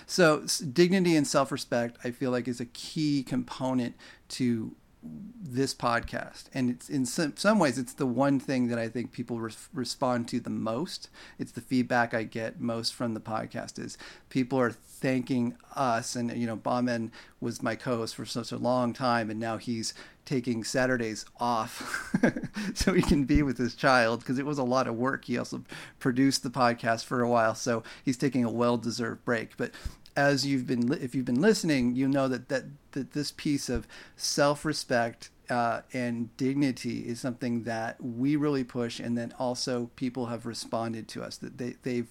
So, 0.06 0.44
dignity 0.72 1.16
and 1.16 1.26
self 1.26 1.50
respect, 1.50 1.96
I 2.04 2.10
feel 2.10 2.30
like, 2.30 2.46
is 2.46 2.60
a 2.60 2.66
key 2.66 3.22
component 3.22 3.96
to 4.30 4.74
this 5.02 5.74
podcast. 5.74 6.44
And 6.52 6.70
it's 6.70 6.88
in 6.88 7.06
some, 7.06 7.36
some 7.36 7.58
ways 7.58 7.78
it's 7.78 7.94
the 7.94 8.06
one 8.06 8.40
thing 8.40 8.68
that 8.68 8.78
i 8.78 8.88
think 8.88 9.12
people 9.12 9.38
respond 9.72 10.28
to 10.28 10.40
the 10.40 10.50
most. 10.50 11.08
It's 11.38 11.52
the 11.52 11.60
feedback 11.60 12.14
i 12.14 12.24
get 12.24 12.60
most 12.60 12.94
from 12.94 13.14
the 13.14 13.20
podcast 13.20 13.78
is 13.78 13.96
people 14.28 14.58
are 14.58 14.72
thanking 14.72 15.54
us. 15.74 16.16
And 16.16 16.36
you 16.36 16.46
know 16.46 16.56
Bahman 16.56 17.12
was 17.40 17.62
my 17.62 17.76
co-host 17.76 18.16
for 18.16 18.26
such 18.26 18.52
a 18.52 18.58
long 18.58 18.92
time 18.92 19.30
and 19.30 19.38
now 19.38 19.56
he's 19.56 19.94
taking 20.24 20.62
saturdays 20.62 21.24
off 21.40 22.14
so 22.74 22.92
he 22.92 23.00
can 23.00 23.24
be 23.24 23.42
with 23.42 23.56
his 23.56 23.74
child 23.74 24.20
because 24.20 24.38
it 24.38 24.44
was 24.44 24.58
a 24.58 24.64
lot 24.64 24.86
of 24.86 24.94
work. 24.94 25.24
He 25.24 25.38
also 25.38 25.64
produced 26.00 26.42
the 26.42 26.50
podcast 26.50 27.04
for 27.04 27.22
a 27.22 27.28
while 27.28 27.54
so 27.54 27.82
he's 28.04 28.16
taking 28.16 28.44
a 28.44 28.50
well-deserved 28.50 29.24
break. 29.24 29.56
But 29.56 29.70
as 30.18 30.44
you've 30.44 30.66
been 30.66 30.92
if 30.94 31.14
you've 31.14 31.24
been 31.24 31.40
listening, 31.40 31.94
you 31.94 32.08
know 32.08 32.26
that 32.26 32.48
that, 32.48 32.64
that 32.90 33.12
this 33.12 33.30
piece 33.30 33.68
of 33.68 33.86
self-respect 34.16 35.30
uh, 35.48 35.82
and 35.92 36.36
dignity 36.36 37.06
is 37.06 37.20
something 37.20 37.62
that 37.62 38.02
we 38.02 38.34
really 38.34 38.64
push, 38.64 38.98
and 38.98 39.16
then 39.16 39.32
also 39.38 39.90
people 39.94 40.26
have 40.26 40.44
responded 40.44 41.06
to 41.06 41.22
us 41.22 41.36
that 41.36 41.56
they 41.58 41.76
they've 41.84 42.10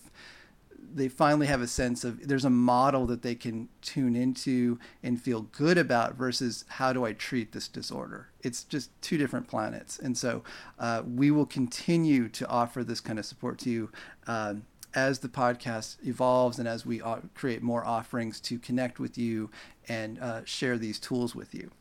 they 0.96 1.10
finally 1.10 1.48
have 1.48 1.62
a 1.62 1.68
sense 1.68 2.06
of 2.06 2.30
there's 2.30 2.46
a 2.46 2.50
model 2.50 3.06
that 3.08 3.24
they 3.24 3.36
can 3.36 3.68
tune 3.82 4.16
into 4.16 4.80
and 5.04 5.22
feel 5.22 5.42
good 5.42 5.78
about 5.78 6.16
versus 6.16 6.64
how 6.70 6.94
do 6.94 7.06
I 7.06 7.12
treat 7.12 7.52
this 7.52 7.68
disorder. 7.68 8.30
It's 8.42 8.64
just 8.64 8.90
two 9.02 9.18
different 9.18 9.50
planets, 9.50 10.00
and 10.00 10.18
so 10.18 10.44
uh, 10.80 11.04
we 11.06 11.30
will 11.30 11.46
continue 11.46 12.30
to 12.30 12.48
offer 12.48 12.86
this 12.86 13.02
kind 13.02 13.20
of 13.20 13.26
support 13.26 13.58
to 13.60 13.70
you. 13.70 13.92
Um, 14.28 14.64
as 14.94 15.20
the 15.20 15.30
podcast 15.30 15.98
evolves 16.06 16.60
and 16.60 16.68
as 16.68 16.86
we 16.86 17.02
create 17.36 17.62
more 17.62 17.86
offerings 17.86 18.40
to 18.42 18.58
connect 18.60 19.00
with 19.00 19.18
you 19.18 19.50
and 19.88 20.20
uh, 20.20 20.42
share 20.46 20.78
these 20.78 21.00
tools 21.00 21.36
with 21.36 21.54
you. 21.54 21.72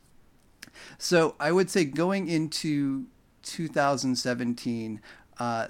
So 0.99 1.35
I 1.41 1.53
would 1.53 1.71
say 1.71 1.85
going 1.85 2.29
into 2.29 3.07
2017, 3.43 5.01
uh, 5.39 5.69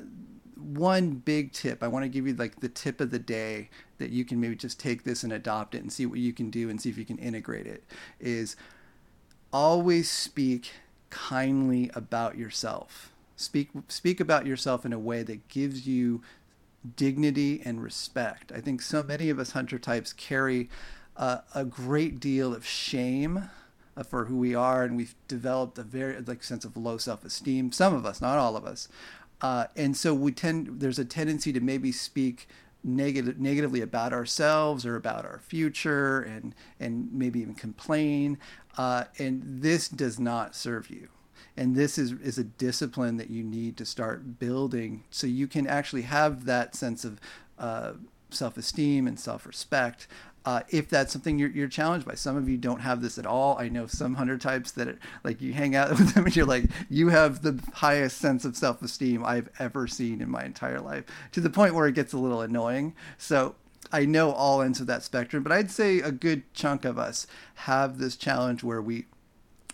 one 0.57 1.11
big 1.11 1.53
tip 1.53 1.83
I 1.83 1.89
want 1.89 2.05
to 2.05 2.09
give 2.09 2.27
you 2.27 2.35
like 2.35 2.61
the 2.61 2.69
tip 2.69 3.01
of 3.01 3.11
the 3.11 3.19
day 3.19 3.69
that 3.99 4.11
you 4.11 4.25
can 4.25 4.41
maybe 4.41 4.57
just 4.57 4.81
take 4.81 5.05
this 5.05 5.23
and 5.23 5.33
adopt 5.33 5.75
it 5.75 5.83
and 5.83 5.93
see 5.93 6.07
what 6.07 6.19
you 6.19 6.33
can 6.33 6.51
do 6.51 6.71
and 6.71 6.81
see 6.81 6.89
if 6.89 6.97
you 6.97 7.05
can 7.05 7.19
integrate 7.19 7.67
it 7.67 7.85
is 8.19 8.57
always 9.53 10.11
speak 10.11 10.73
kindly 11.11 11.91
about 11.95 12.39
yourself 12.39 13.13
Speak 13.37 13.69
speak 13.89 14.19
about 14.19 14.47
yourself 14.47 14.87
in 14.87 14.95
a 14.95 14.99
way 14.99 15.23
that 15.23 15.47
gives 15.49 15.87
you 15.87 16.23
dignity 16.95 17.61
and 17.65 17.83
respect. 17.83 18.53
I 18.55 18.61
think 18.61 18.83
so 18.83 19.03
many 19.03 19.31
of 19.31 19.39
us 19.39 19.53
hunter 19.53 19.79
types 19.79 20.13
carry 20.13 20.69
uh, 21.17 21.39
a 21.55 21.65
great 21.65 22.21
deal 22.21 22.55
of 22.55 22.67
shame 22.67 23.51
uh, 23.97 24.03
for 24.03 24.27
who 24.27 24.37
we 24.37 24.55
are, 24.55 24.85
and 24.85 24.97
we've 24.97 25.15
developed 25.29 25.79
a 25.79 25.83
very 25.83 26.21
like 26.21 26.45
sense 26.45 26.65
of 26.65 26.77
low 26.77 26.99
self 26.99 27.25
esteem. 27.25 27.73
Some 27.73 27.95
of 27.95 28.05
us, 28.05 28.21
not 28.21 28.39
all 28.39 28.57
of 28.57 28.65
us, 28.65 28.89
uh, 29.41 29.67
and 29.75 29.97
so 29.97 30.15
we 30.15 30.33
tend 30.33 30.81
there's 30.81 30.99
a 30.99 31.05
tendency 31.05 31.53
to 31.53 31.61
maybe 31.61 31.93
speak 31.93 32.49
negative 32.85 33.39
negatively 33.41 33.81
about 33.81 34.13
ourselves 34.13 34.85
or 34.85 34.97
about 34.97 35.25
our 35.25 35.39
future, 35.39 36.21
and 36.21 36.55
and 36.79 37.13
maybe 37.13 37.41
even 37.41 37.55
complain. 37.55 38.39
Uh, 38.77 39.05
and 39.19 39.43
this 39.63 39.89
does 39.89 40.21
not 40.21 40.55
serve 40.55 40.91
you 40.91 41.09
and 41.57 41.75
this 41.75 41.99
is 41.99 42.13
is 42.13 42.39
a 42.39 42.45
discipline 42.45 43.17
that 43.17 43.31
you 43.31 43.43
need 43.43 43.77
to 43.79 43.85
start 43.85 44.39
building. 44.39 45.05
So 45.11 45.27
you 45.27 45.47
can 45.47 45.67
actually 45.67 46.03
have 46.03 46.45
that 46.45 46.75
sense 46.75 47.05
of 47.05 47.21
uh, 47.59 47.93
self-esteem 48.31 49.07
and 49.07 49.19
self-respect 49.19 50.07
uh, 50.47 50.61
if 50.69 50.89
that's 50.89 51.13
something 51.13 51.41
you're, 51.41 51.51
you're 51.51 51.67
challenged 51.67 52.07
by. 52.07 52.15
Some 52.15 52.37
of 52.37 52.49
you 52.49 52.57
don't 52.57 52.81
have 52.81 53.03
this 53.03 53.19
at 53.19 53.27
all. 53.27 53.59
I 53.59 53.69
know 53.69 53.89
some 53.89 54.15
hunter 54.15 54.39
types 54.39 54.71
that 54.73 54.97
like 55.25 55.43
you 55.43 55.53
hang 55.53 55.75
out 55.75 55.91
with 55.99 56.15
them 56.15 56.25
and 56.25 56.37
you're 56.37 56.47
like 56.47 56.67
you 56.89 57.09
have 57.09 57.43
the 57.43 57.61
highest 57.75 58.19
sense 58.19 58.45
of 58.45 58.57
self-esteem 58.57 59.25
i've 59.25 59.49
ever 59.59 59.89
seen 59.89 60.21
in 60.21 60.31
my 60.31 60.45
entire 60.45 60.81
life 60.81 61.05
to 61.33 61.41
the 61.41 61.51
point 61.51 61.75
where 61.75 61.89
it 61.89 61.95
gets 61.97 62.13
a 62.13 62.19
little 62.19 62.41
annoying. 62.41 62.95
So 63.19 63.57
I 63.93 64.05
know 64.05 64.31
all 64.31 64.63
ends 64.63 64.81
of 64.81 64.87
that 64.87 65.03
spectrum, 65.03 65.43
but 65.43 65.53
I'd 65.53 65.71
say 65.71 65.99
a 65.99 66.13
good 66.13 66.43
chunk 66.55 66.85
of 66.85 66.97
us 66.97 67.27
have 67.57 67.99
this 67.99 68.17
challenge 68.17 68.63
where 68.63 68.81
we 68.81 69.07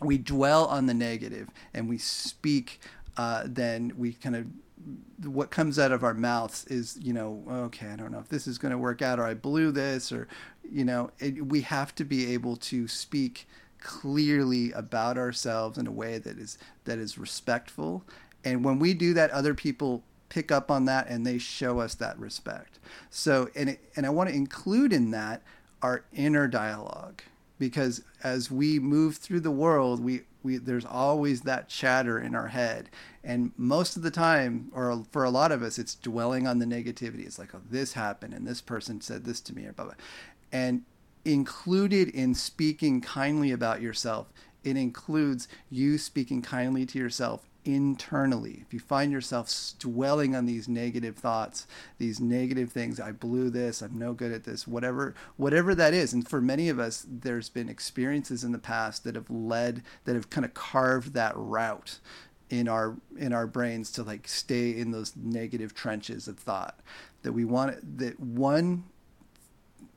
we 0.04 0.18
dwell 0.18 0.66
on 0.66 0.86
the 0.86 0.94
negative 0.94 1.48
and 1.74 1.88
we 1.88 1.98
speak, 1.98 2.80
uh, 3.16 3.44
then 3.46 3.92
we 3.96 4.12
kind 4.12 4.36
of 4.36 4.46
what 5.24 5.50
comes 5.52 5.78
out 5.78 5.92
of 5.92 6.02
our 6.02 6.14
mouths 6.14 6.64
is 6.64 6.98
you 7.00 7.12
know 7.12 7.44
okay 7.48 7.86
i 7.86 7.94
don't 7.94 8.10
know 8.10 8.18
if 8.18 8.28
this 8.28 8.48
is 8.48 8.58
going 8.58 8.72
to 8.72 8.78
work 8.78 9.00
out 9.00 9.20
or 9.20 9.24
i 9.24 9.32
blew 9.32 9.70
this 9.70 10.10
or 10.10 10.26
you 10.68 10.84
know 10.84 11.08
it, 11.20 11.46
we 11.46 11.60
have 11.60 11.94
to 11.94 12.04
be 12.04 12.32
able 12.32 12.56
to 12.56 12.88
speak 12.88 13.46
clearly 13.82 14.72
about 14.72 15.18
ourselves 15.18 15.76
in 15.76 15.86
a 15.86 15.90
way 15.92 16.18
that 16.18 16.38
is 16.38 16.56
that 16.84 16.98
is 16.98 17.18
respectful. 17.18 18.04
And 18.44 18.64
when 18.64 18.78
we 18.78 18.94
do 18.94 19.12
that 19.14 19.30
other 19.30 19.54
people 19.54 20.02
pick 20.28 20.50
up 20.50 20.70
on 20.70 20.86
that 20.86 21.08
and 21.08 21.26
they 21.26 21.38
show 21.38 21.80
us 21.80 21.94
that 21.96 22.18
respect. 22.18 22.78
So 23.10 23.50
and 23.54 23.70
it, 23.70 23.80
and 23.96 24.06
i 24.06 24.10
want 24.10 24.30
to 24.30 24.34
include 24.34 24.92
in 24.92 25.10
that 25.10 25.42
our 25.82 26.04
inner 26.12 26.46
dialogue 26.46 27.22
because 27.62 28.02
as 28.24 28.50
we 28.50 28.80
move 28.80 29.18
through 29.18 29.38
the 29.38 29.52
world, 29.52 30.02
we, 30.02 30.22
we 30.42 30.56
there's 30.56 30.84
always 30.84 31.42
that 31.42 31.68
chatter 31.68 32.18
in 32.18 32.34
our 32.34 32.48
head, 32.48 32.90
and 33.22 33.52
most 33.56 33.96
of 33.96 34.02
the 34.02 34.10
time, 34.10 34.68
or 34.74 35.04
for 35.12 35.22
a 35.22 35.30
lot 35.30 35.52
of 35.52 35.62
us, 35.62 35.78
it's 35.78 35.94
dwelling 35.94 36.44
on 36.44 36.58
the 36.58 36.66
negativity. 36.66 37.24
It's 37.24 37.38
like, 37.38 37.54
oh, 37.54 37.60
this 37.70 37.92
happened, 37.92 38.34
and 38.34 38.44
this 38.44 38.60
person 38.60 39.00
said 39.00 39.24
this 39.24 39.40
to 39.42 39.54
me, 39.54 39.64
or 39.66 39.72
blah 39.72 39.84
blah, 39.84 39.94
and 40.50 40.82
included 41.24 42.08
in 42.08 42.34
speaking 42.34 43.00
kindly 43.00 43.52
about 43.52 43.80
yourself, 43.80 44.32
it 44.64 44.76
includes 44.76 45.46
you 45.70 45.98
speaking 45.98 46.42
kindly 46.42 46.84
to 46.84 46.98
yourself 46.98 47.48
internally. 47.64 48.62
If 48.66 48.74
you 48.74 48.80
find 48.80 49.12
yourself 49.12 49.52
dwelling 49.78 50.34
on 50.34 50.46
these 50.46 50.68
negative 50.68 51.16
thoughts, 51.16 51.66
these 51.98 52.20
negative 52.20 52.72
things, 52.72 53.00
I 53.00 53.12
blew 53.12 53.50
this, 53.50 53.82
I'm 53.82 53.98
no 53.98 54.12
good 54.12 54.32
at 54.32 54.44
this, 54.44 54.66
whatever 54.66 55.14
whatever 55.36 55.74
that 55.74 55.94
is. 55.94 56.12
And 56.12 56.26
for 56.26 56.40
many 56.40 56.68
of 56.68 56.78
us 56.78 57.06
there's 57.08 57.48
been 57.48 57.68
experiences 57.68 58.44
in 58.44 58.52
the 58.52 58.58
past 58.58 59.04
that 59.04 59.14
have 59.14 59.30
led 59.30 59.82
that 60.04 60.14
have 60.14 60.30
kind 60.30 60.44
of 60.44 60.54
carved 60.54 61.14
that 61.14 61.32
route 61.36 61.98
in 62.50 62.68
our 62.68 62.96
in 63.16 63.32
our 63.32 63.46
brains 63.46 63.90
to 63.92 64.02
like 64.02 64.28
stay 64.28 64.76
in 64.76 64.90
those 64.90 65.14
negative 65.16 65.74
trenches 65.74 66.28
of 66.28 66.38
thought. 66.38 66.80
That 67.22 67.32
we 67.32 67.44
want 67.44 67.98
that 67.98 68.18
one 68.18 68.84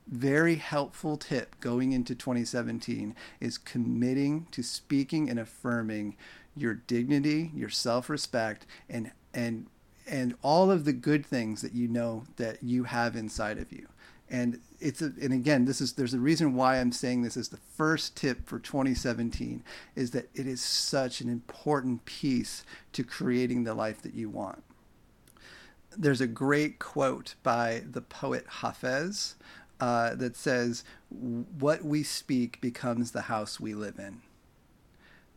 very 0.06 0.56
helpful 0.56 1.16
tip 1.16 1.58
going 1.60 1.92
into 1.92 2.14
2017 2.14 3.14
is 3.40 3.58
committing 3.58 4.46
to 4.52 4.62
speaking 4.62 5.28
and 5.28 5.38
affirming 5.38 6.16
your 6.56 6.74
dignity, 6.74 7.50
your 7.54 7.68
self-respect, 7.68 8.66
and 8.88 9.10
and 9.34 9.66
and 10.08 10.34
all 10.42 10.70
of 10.70 10.84
the 10.84 10.92
good 10.92 11.26
things 11.26 11.62
that 11.62 11.74
you 11.74 11.88
know 11.88 12.24
that 12.36 12.62
you 12.62 12.84
have 12.84 13.16
inside 13.16 13.58
of 13.58 13.72
you. 13.72 13.88
And 14.28 14.60
it's 14.80 15.02
a, 15.02 15.12
and 15.20 15.32
again, 15.32 15.64
this 15.64 15.80
is 15.80 15.92
there's 15.94 16.14
a 16.14 16.18
reason 16.18 16.54
why 16.54 16.78
I'm 16.78 16.92
saying 16.92 17.22
this 17.22 17.36
is 17.36 17.48
the 17.48 17.58
first 17.76 18.16
tip 18.16 18.46
for 18.48 18.58
2017 18.58 19.62
is 19.94 20.12
that 20.12 20.28
it 20.34 20.46
is 20.46 20.60
such 20.60 21.20
an 21.20 21.28
important 21.28 22.04
piece 22.04 22.64
to 22.92 23.04
creating 23.04 23.64
the 23.64 23.74
life 23.74 24.02
that 24.02 24.14
you 24.14 24.30
want. 24.30 24.62
There's 25.96 26.20
a 26.20 26.26
great 26.26 26.78
quote 26.78 27.34
by 27.42 27.82
the 27.88 28.02
poet 28.02 28.46
Hafez 28.60 29.34
uh, 29.80 30.14
that 30.14 30.36
says, 30.36 30.84
"What 31.10 31.84
we 31.84 32.02
speak 32.02 32.60
becomes 32.60 33.12
the 33.12 33.22
house 33.22 33.60
we 33.60 33.74
live 33.74 33.98
in." 33.98 34.22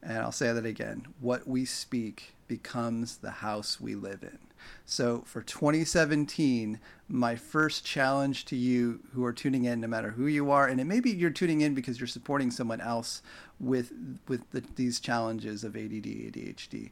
And 0.01 0.17
I'll 0.17 0.31
say 0.31 0.53
that 0.53 0.65
again 0.65 1.07
what 1.19 1.47
we 1.47 1.65
speak 1.65 2.33
becomes 2.47 3.17
the 3.17 3.31
house 3.31 3.79
we 3.79 3.95
live 3.95 4.23
in. 4.23 4.39
So 4.85 5.23
for 5.25 5.41
2017, 5.41 6.79
my 7.07 7.35
first 7.35 7.85
challenge 7.85 8.45
to 8.45 8.55
you 8.55 9.01
who 9.13 9.23
are 9.23 9.33
tuning 9.33 9.65
in, 9.65 9.81
no 9.81 9.87
matter 9.87 10.11
who 10.11 10.27
you 10.27 10.51
are, 10.51 10.67
and 10.67 10.79
it 10.79 10.85
maybe 10.85 11.11
you're 11.11 11.29
tuning 11.29 11.61
in 11.61 11.73
because 11.73 11.99
you're 11.99 12.07
supporting 12.07 12.51
someone 12.51 12.81
else 12.81 13.21
with 13.59 13.91
with 14.27 14.49
the, 14.51 14.63
these 14.75 14.99
challenges 14.99 15.63
of 15.63 15.75
ADD, 15.75 16.05
ADHD. 16.05 16.91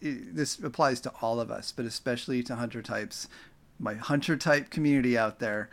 It, 0.00 0.34
this 0.34 0.58
applies 0.58 1.00
to 1.02 1.12
all 1.20 1.40
of 1.40 1.50
us, 1.50 1.72
but 1.72 1.84
especially 1.84 2.42
to 2.44 2.56
hunter 2.56 2.82
types. 2.82 3.28
My 3.80 3.94
hunter 3.94 4.36
type 4.36 4.70
community 4.70 5.16
out 5.16 5.38
there, 5.38 5.70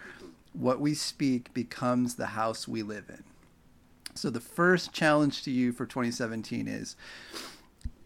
what 0.55 0.79
we 0.79 0.93
speak 0.93 1.53
becomes 1.53 2.15
the 2.15 2.27
house 2.27 2.67
we 2.67 2.83
live 2.83 3.05
in. 3.09 3.23
So 4.13 4.29
the 4.29 4.39
first 4.39 4.93
challenge 4.93 5.43
to 5.43 5.51
you 5.51 5.71
for 5.73 5.85
2017 5.85 6.67
is 6.67 6.95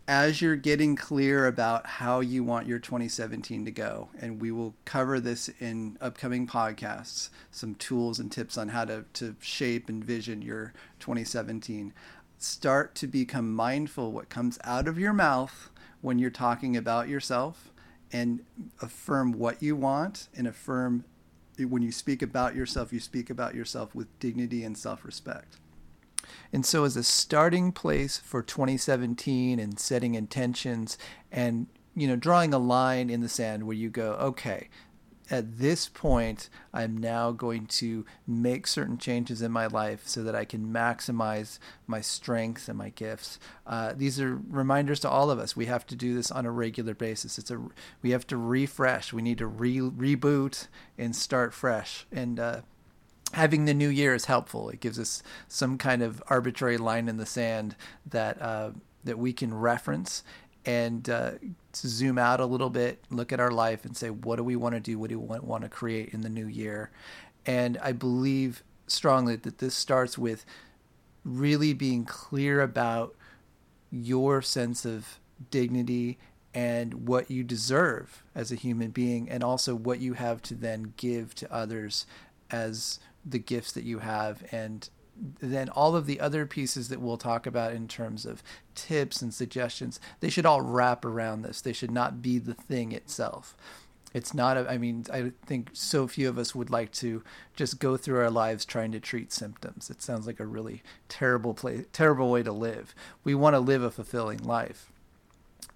as 0.09 0.41
you're 0.41 0.55
getting 0.55 0.95
clear 0.95 1.45
about 1.45 1.85
how 1.85 2.19
you 2.19 2.43
want 2.43 2.65
your 2.65 2.79
2017 2.79 3.63
to 3.63 3.69
go, 3.69 4.09
and 4.19 4.41
we 4.41 4.51
will 4.51 4.73
cover 4.83 5.19
this 5.19 5.51
in 5.59 5.95
upcoming 6.01 6.47
podcasts, 6.47 7.29
some 7.51 7.75
tools 7.75 8.17
and 8.17 8.31
tips 8.31 8.57
on 8.57 8.69
how 8.69 8.85
to, 8.85 9.05
to 9.13 9.35
shape 9.39 9.87
and 9.87 10.03
vision 10.03 10.41
your 10.41 10.73
2017. 10.99 11.93
Start 12.39 12.95
to 12.95 13.05
become 13.05 13.53
mindful 13.53 14.11
what 14.11 14.29
comes 14.29 14.57
out 14.63 14.87
of 14.87 14.97
your 14.97 15.13
mouth 15.13 15.69
when 16.01 16.17
you're 16.17 16.31
talking 16.31 16.75
about 16.75 17.07
yourself 17.07 17.71
and 18.11 18.39
affirm 18.81 19.31
what 19.33 19.61
you 19.61 19.75
want 19.75 20.27
and 20.35 20.47
affirm 20.47 21.03
when 21.65 21.81
you 21.81 21.91
speak 21.91 22.21
about 22.21 22.55
yourself, 22.55 22.93
you 22.93 22.99
speak 22.99 23.29
about 23.29 23.55
yourself 23.55 23.93
with 23.95 24.07
dignity 24.19 24.63
and 24.63 24.77
self 24.77 25.03
respect. 25.05 25.57
And 26.51 26.65
so, 26.65 26.83
as 26.83 26.95
a 26.95 27.03
starting 27.03 27.71
place 27.71 28.17
for 28.17 28.41
2017 28.41 29.59
and 29.59 29.79
setting 29.79 30.15
intentions 30.15 30.97
and 31.31 31.67
you 31.95 32.07
know 32.07 32.15
drawing 32.15 32.53
a 32.53 32.59
line 32.59 33.09
in 33.09 33.21
the 33.21 33.29
sand 33.29 33.63
where 33.63 33.75
you 33.75 33.89
go, 33.89 34.13
okay, 34.13 34.69
at 35.29 35.59
this 35.59 35.87
point, 35.87 36.49
I'm 36.73 36.97
now 36.97 37.31
going 37.31 37.67
to 37.67 38.05
make 38.25 38.65
certain 38.65 38.97
changes 38.97 39.41
in 39.41 39.51
my 39.51 39.67
life 39.67 40.07
so 40.07 40.23
that 40.23 40.35
I 40.35 40.45
can 40.45 40.73
maximize 40.73 41.59
my 41.85 42.01
strengths 42.01 42.67
and 42.67 42.77
my 42.77 42.89
gifts. 42.89 43.39
Uh, 43.67 43.93
these 43.95 44.19
are 44.19 44.41
reminders 44.49 44.99
to 45.01 45.09
all 45.09 45.29
of 45.29 45.39
us. 45.39 45.55
We 45.55 45.67
have 45.67 45.85
to 45.87 45.95
do 45.95 46.15
this 46.15 46.31
on 46.31 46.45
a 46.45 46.51
regular 46.51 46.95
basis. 46.95 47.37
It's 47.37 47.51
a 47.51 47.61
we 48.01 48.11
have 48.11 48.25
to 48.27 48.37
refresh. 48.37 49.13
We 49.13 49.21
need 49.21 49.37
to 49.37 49.47
re- 49.47 49.77
reboot 49.79 50.67
and 50.97 51.15
start 51.15 51.53
fresh. 51.53 52.07
And 52.11 52.39
uh, 52.39 52.61
having 53.33 53.65
the 53.65 53.73
new 53.73 53.89
year 53.89 54.15
is 54.15 54.25
helpful. 54.25 54.69
It 54.69 54.79
gives 54.79 54.99
us 54.99 55.21
some 55.47 55.77
kind 55.77 56.01
of 56.01 56.23
arbitrary 56.27 56.77
line 56.77 57.07
in 57.07 57.17
the 57.17 57.25
sand 57.25 57.75
that 58.05 58.41
uh, 58.41 58.71
that 59.03 59.19
we 59.19 59.31
can 59.31 59.53
reference 59.53 60.23
and 60.65 61.09
uh, 61.09 61.31
zoom 61.87 62.17
out 62.17 62.39
a 62.39 62.45
little 62.45 62.69
bit, 62.69 63.03
look 63.09 63.31
at 63.31 63.39
our 63.39 63.51
life, 63.51 63.85
and 63.85 63.95
say, 63.95 64.09
what 64.09 64.35
do 64.37 64.43
we 64.43 64.55
want 64.55 64.75
to 64.75 64.81
do? 64.81 64.99
What 64.99 65.09
do 65.09 65.19
we 65.19 65.39
want, 65.39 65.63
to 65.63 65.69
create 65.69 66.13
in 66.13 66.21
the 66.21 66.29
new 66.29 66.47
year? 66.47 66.91
And 67.45 67.77
I 67.81 67.91
believe 67.91 68.63
strongly 68.87 69.35
that 69.37 69.59
this 69.59 69.75
starts 69.75 70.17
with 70.17 70.45
really 71.23 71.73
being 71.73 72.05
clear 72.05 72.61
about 72.61 73.15
your 73.91 74.41
sense 74.41 74.85
of 74.85 75.19
dignity 75.51 76.17
and 76.53 77.07
what 77.07 77.29
you 77.29 77.43
deserve 77.43 78.23
as 78.33 78.51
a 78.51 78.55
human 78.55 78.89
being, 78.89 79.29
and 79.29 79.43
also 79.43 79.75
what 79.75 79.99
you 79.99 80.13
have 80.13 80.41
to 80.43 80.55
then 80.55 80.93
give 80.97 81.35
to 81.35 81.53
others 81.53 82.05
as 82.49 82.99
the 83.25 83.39
gifts 83.39 83.71
that 83.73 83.83
you 83.83 83.99
have 83.99 84.43
and 84.51 84.89
then 85.39 85.69
all 85.69 85.95
of 85.95 86.05
the 86.05 86.19
other 86.19 86.45
pieces 86.45 86.89
that 86.89 87.01
we'll 87.01 87.17
talk 87.17 87.45
about 87.45 87.73
in 87.73 87.87
terms 87.87 88.25
of 88.25 88.43
tips 88.75 89.21
and 89.21 89.33
suggestions. 89.33 89.99
They 90.19 90.29
should 90.29 90.45
all 90.45 90.61
wrap 90.61 91.03
around 91.05 91.41
this. 91.41 91.61
They 91.61 91.73
should 91.73 91.91
not 91.91 92.21
be 92.21 92.39
the 92.39 92.53
thing 92.53 92.91
itself. 92.91 93.55
It's 94.11 94.33
not 94.33 94.57
a, 94.57 94.67
i 94.67 94.77
mean 94.79 95.05
i 95.13 95.31
think 95.45 95.69
so 95.73 96.07
few 96.07 96.29
of 96.29 96.39
us 96.39 96.55
would 96.55 96.71
like 96.71 96.91
to 96.93 97.23
just 97.55 97.79
go 97.79 97.95
through 97.95 98.17
our 98.19 98.31
lives 98.31 98.65
trying 98.65 98.91
to 98.93 98.99
treat 98.99 99.31
symptoms. 99.31 99.89
It 99.89 100.01
sounds 100.01 100.25
like 100.25 100.39
a 100.39 100.45
really 100.45 100.81
terrible 101.07 101.53
place 101.53 101.85
terrible 101.93 102.31
way 102.31 102.41
to 102.43 102.51
live. 102.51 102.95
We 103.23 103.35
want 103.35 103.53
to 103.55 103.59
live 103.59 103.83
a 103.83 103.91
fulfilling 103.91 104.39
life. 104.39 104.91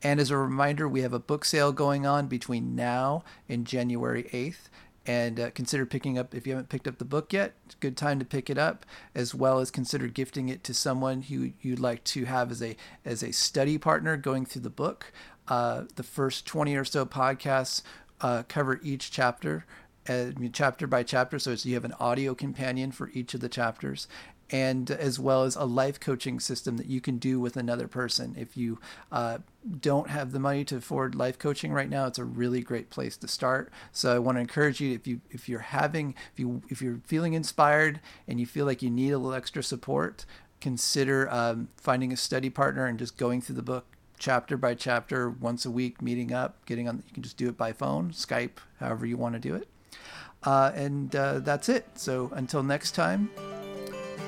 And 0.02 0.20
as 0.20 0.30
a 0.30 0.36
reminder, 0.36 0.86
we 0.86 1.00
have 1.00 1.14
a 1.14 1.18
book 1.18 1.46
sale 1.46 1.72
going 1.72 2.06
on 2.06 2.28
between 2.28 2.76
now 2.76 3.24
and 3.48 3.66
January 3.66 4.24
8th. 4.24 4.68
And 5.06 5.40
uh, 5.40 5.50
consider 5.50 5.84
picking 5.84 6.18
up, 6.18 6.34
if 6.34 6.46
you 6.46 6.52
haven't 6.52 6.68
picked 6.68 6.88
up 6.88 6.98
the 6.98 7.04
book 7.04 7.32
yet, 7.32 7.54
it's 7.66 7.74
a 7.74 7.78
good 7.78 7.96
time 7.96 8.18
to 8.18 8.24
pick 8.24 8.48
it 8.48 8.56
up, 8.56 8.86
as 9.14 9.34
well 9.34 9.58
as 9.58 9.70
consider 9.70 10.08
gifting 10.08 10.48
it 10.48 10.64
to 10.64 10.72
someone 10.72 11.22
who 11.22 11.52
you'd 11.60 11.80
like 11.80 12.04
to 12.04 12.24
have 12.24 12.50
as 12.50 12.62
a, 12.62 12.76
as 13.04 13.22
a 13.22 13.32
study 13.32 13.76
partner 13.76 14.16
going 14.16 14.46
through 14.46 14.62
the 14.62 14.70
book. 14.70 15.12
Uh, 15.48 15.82
the 15.96 16.02
first 16.02 16.46
20 16.46 16.74
or 16.74 16.84
so 16.84 17.04
podcasts 17.04 17.82
uh, 18.20 18.44
cover 18.48 18.80
each 18.82 19.10
chapter. 19.10 19.66
Uh, 20.06 20.26
chapter 20.52 20.86
by 20.86 21.02
chapter, 21.02 21.38
so 21.38 21.56
you 21.62 21.74
have 21.74 21.84
an 21.84 21.94
audio 21.98 22.34
companion 22.34 22.92
for 22.92 23.10
each 23.14 23.32
of 23.32 23.40
the 23.40 23.48
chapters, 23.48 24.06
and 24.50 24.90
as 24.90 25.18
well 25.18 25.44
as 25.44 25.56
a 25.56 25.64
life 25.64 25.98
coaching 25.98 26.38
system 26.38 26.76
that 26.76 26.86
you 26.86 27.00
can 27.00 27.18
do 27.18 27.40
with 27.40 27.56
another 27.56 27.88
person. 27.88 28.34
If 28.38 28.56
you 28.56 28.78
uh, 29.10 29.38
don't 29.80 30.10
have 30.10 30.32
the 30.32 30.38
money 30.38 30.64
to 30.66 30.76
afford 30.76 31.14
life 31.14 31.38
coaching 31.38 31.72
right 31.72 31.88
now, 31.88 32.06
it's 32.06 32.18
a 32.18 32.24
really 32.24 32.60
great 32.60 32.90
place 32.90 33.16
to 33.18 33.28
start. 33.28 33.72
So 33.92 34.14
I 34.14 34.18
want 34.18 34.36
to 34.36 34.40
encourage 34.40 34.80
you 34.80 34.92
if 34.94 35.06
you 35.06 35.20
if 35.30 35.48
you're 35.48 35.60
having 35.60 36.14
if 36.32 36.40
you 36.40 36.62
if 36.68 36.82
you're 36.82 37.00
feeling 37.04 37.34
inspired 37.34 38.00
and 38.28 38.38
you 38.38 38.46
feel 38.46 38.66
like 38.66 38.82
you 38.82 38.90
need 38.90 39.10
a 39.10 39.18
little 39.18 39.34
extra 39.34 39.62
support, 39.62 40.26
consider 40.60 41.30
um, 41.32 41.68
finding 41.76 42.12
a 42.12 42.16
study 42.16 42.50
partner 42.50 42.86
and 42.86 42.98
just 42.98 43.16
going 43.16 43.40
through 43.40 43.56
the 43.56 43.62
book 43.62 43.86
chapter 44.18 44.56
by 44.56 44.74
chapter 44.74 45.28
once 45.28 45.66
a 45.66 45.70
week, 45.70 46.00
meeting 46.00 46.32
up, 46.32 46.64
getting 46.66 46.88
on. 46.88 47.02
You 47.06 47.14
can 47.14 47.22
just 47.22 47.36
do 47.36 47.48
it 47.48 47.56
by 47.56 47.72
phone, 47.72 48.10
Skype, 48.10 48.58
however 48.80 49.06
you 49.06 49.16
want 49.16 49.34
to 49.34 49.40
do 49.40 49.54
it. 49.54 49.68
Uh, 50.42 50.72
and 50.74 51.14
uh, 51.16 51.38
that's 51.40 51.68
it. 51.68 51.86
So 51.94 52.30
until 52.34 52.62
next 52.62 52.92
time 52.92 53.30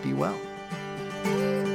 be 0.06 0.12
well. 0.12 1.65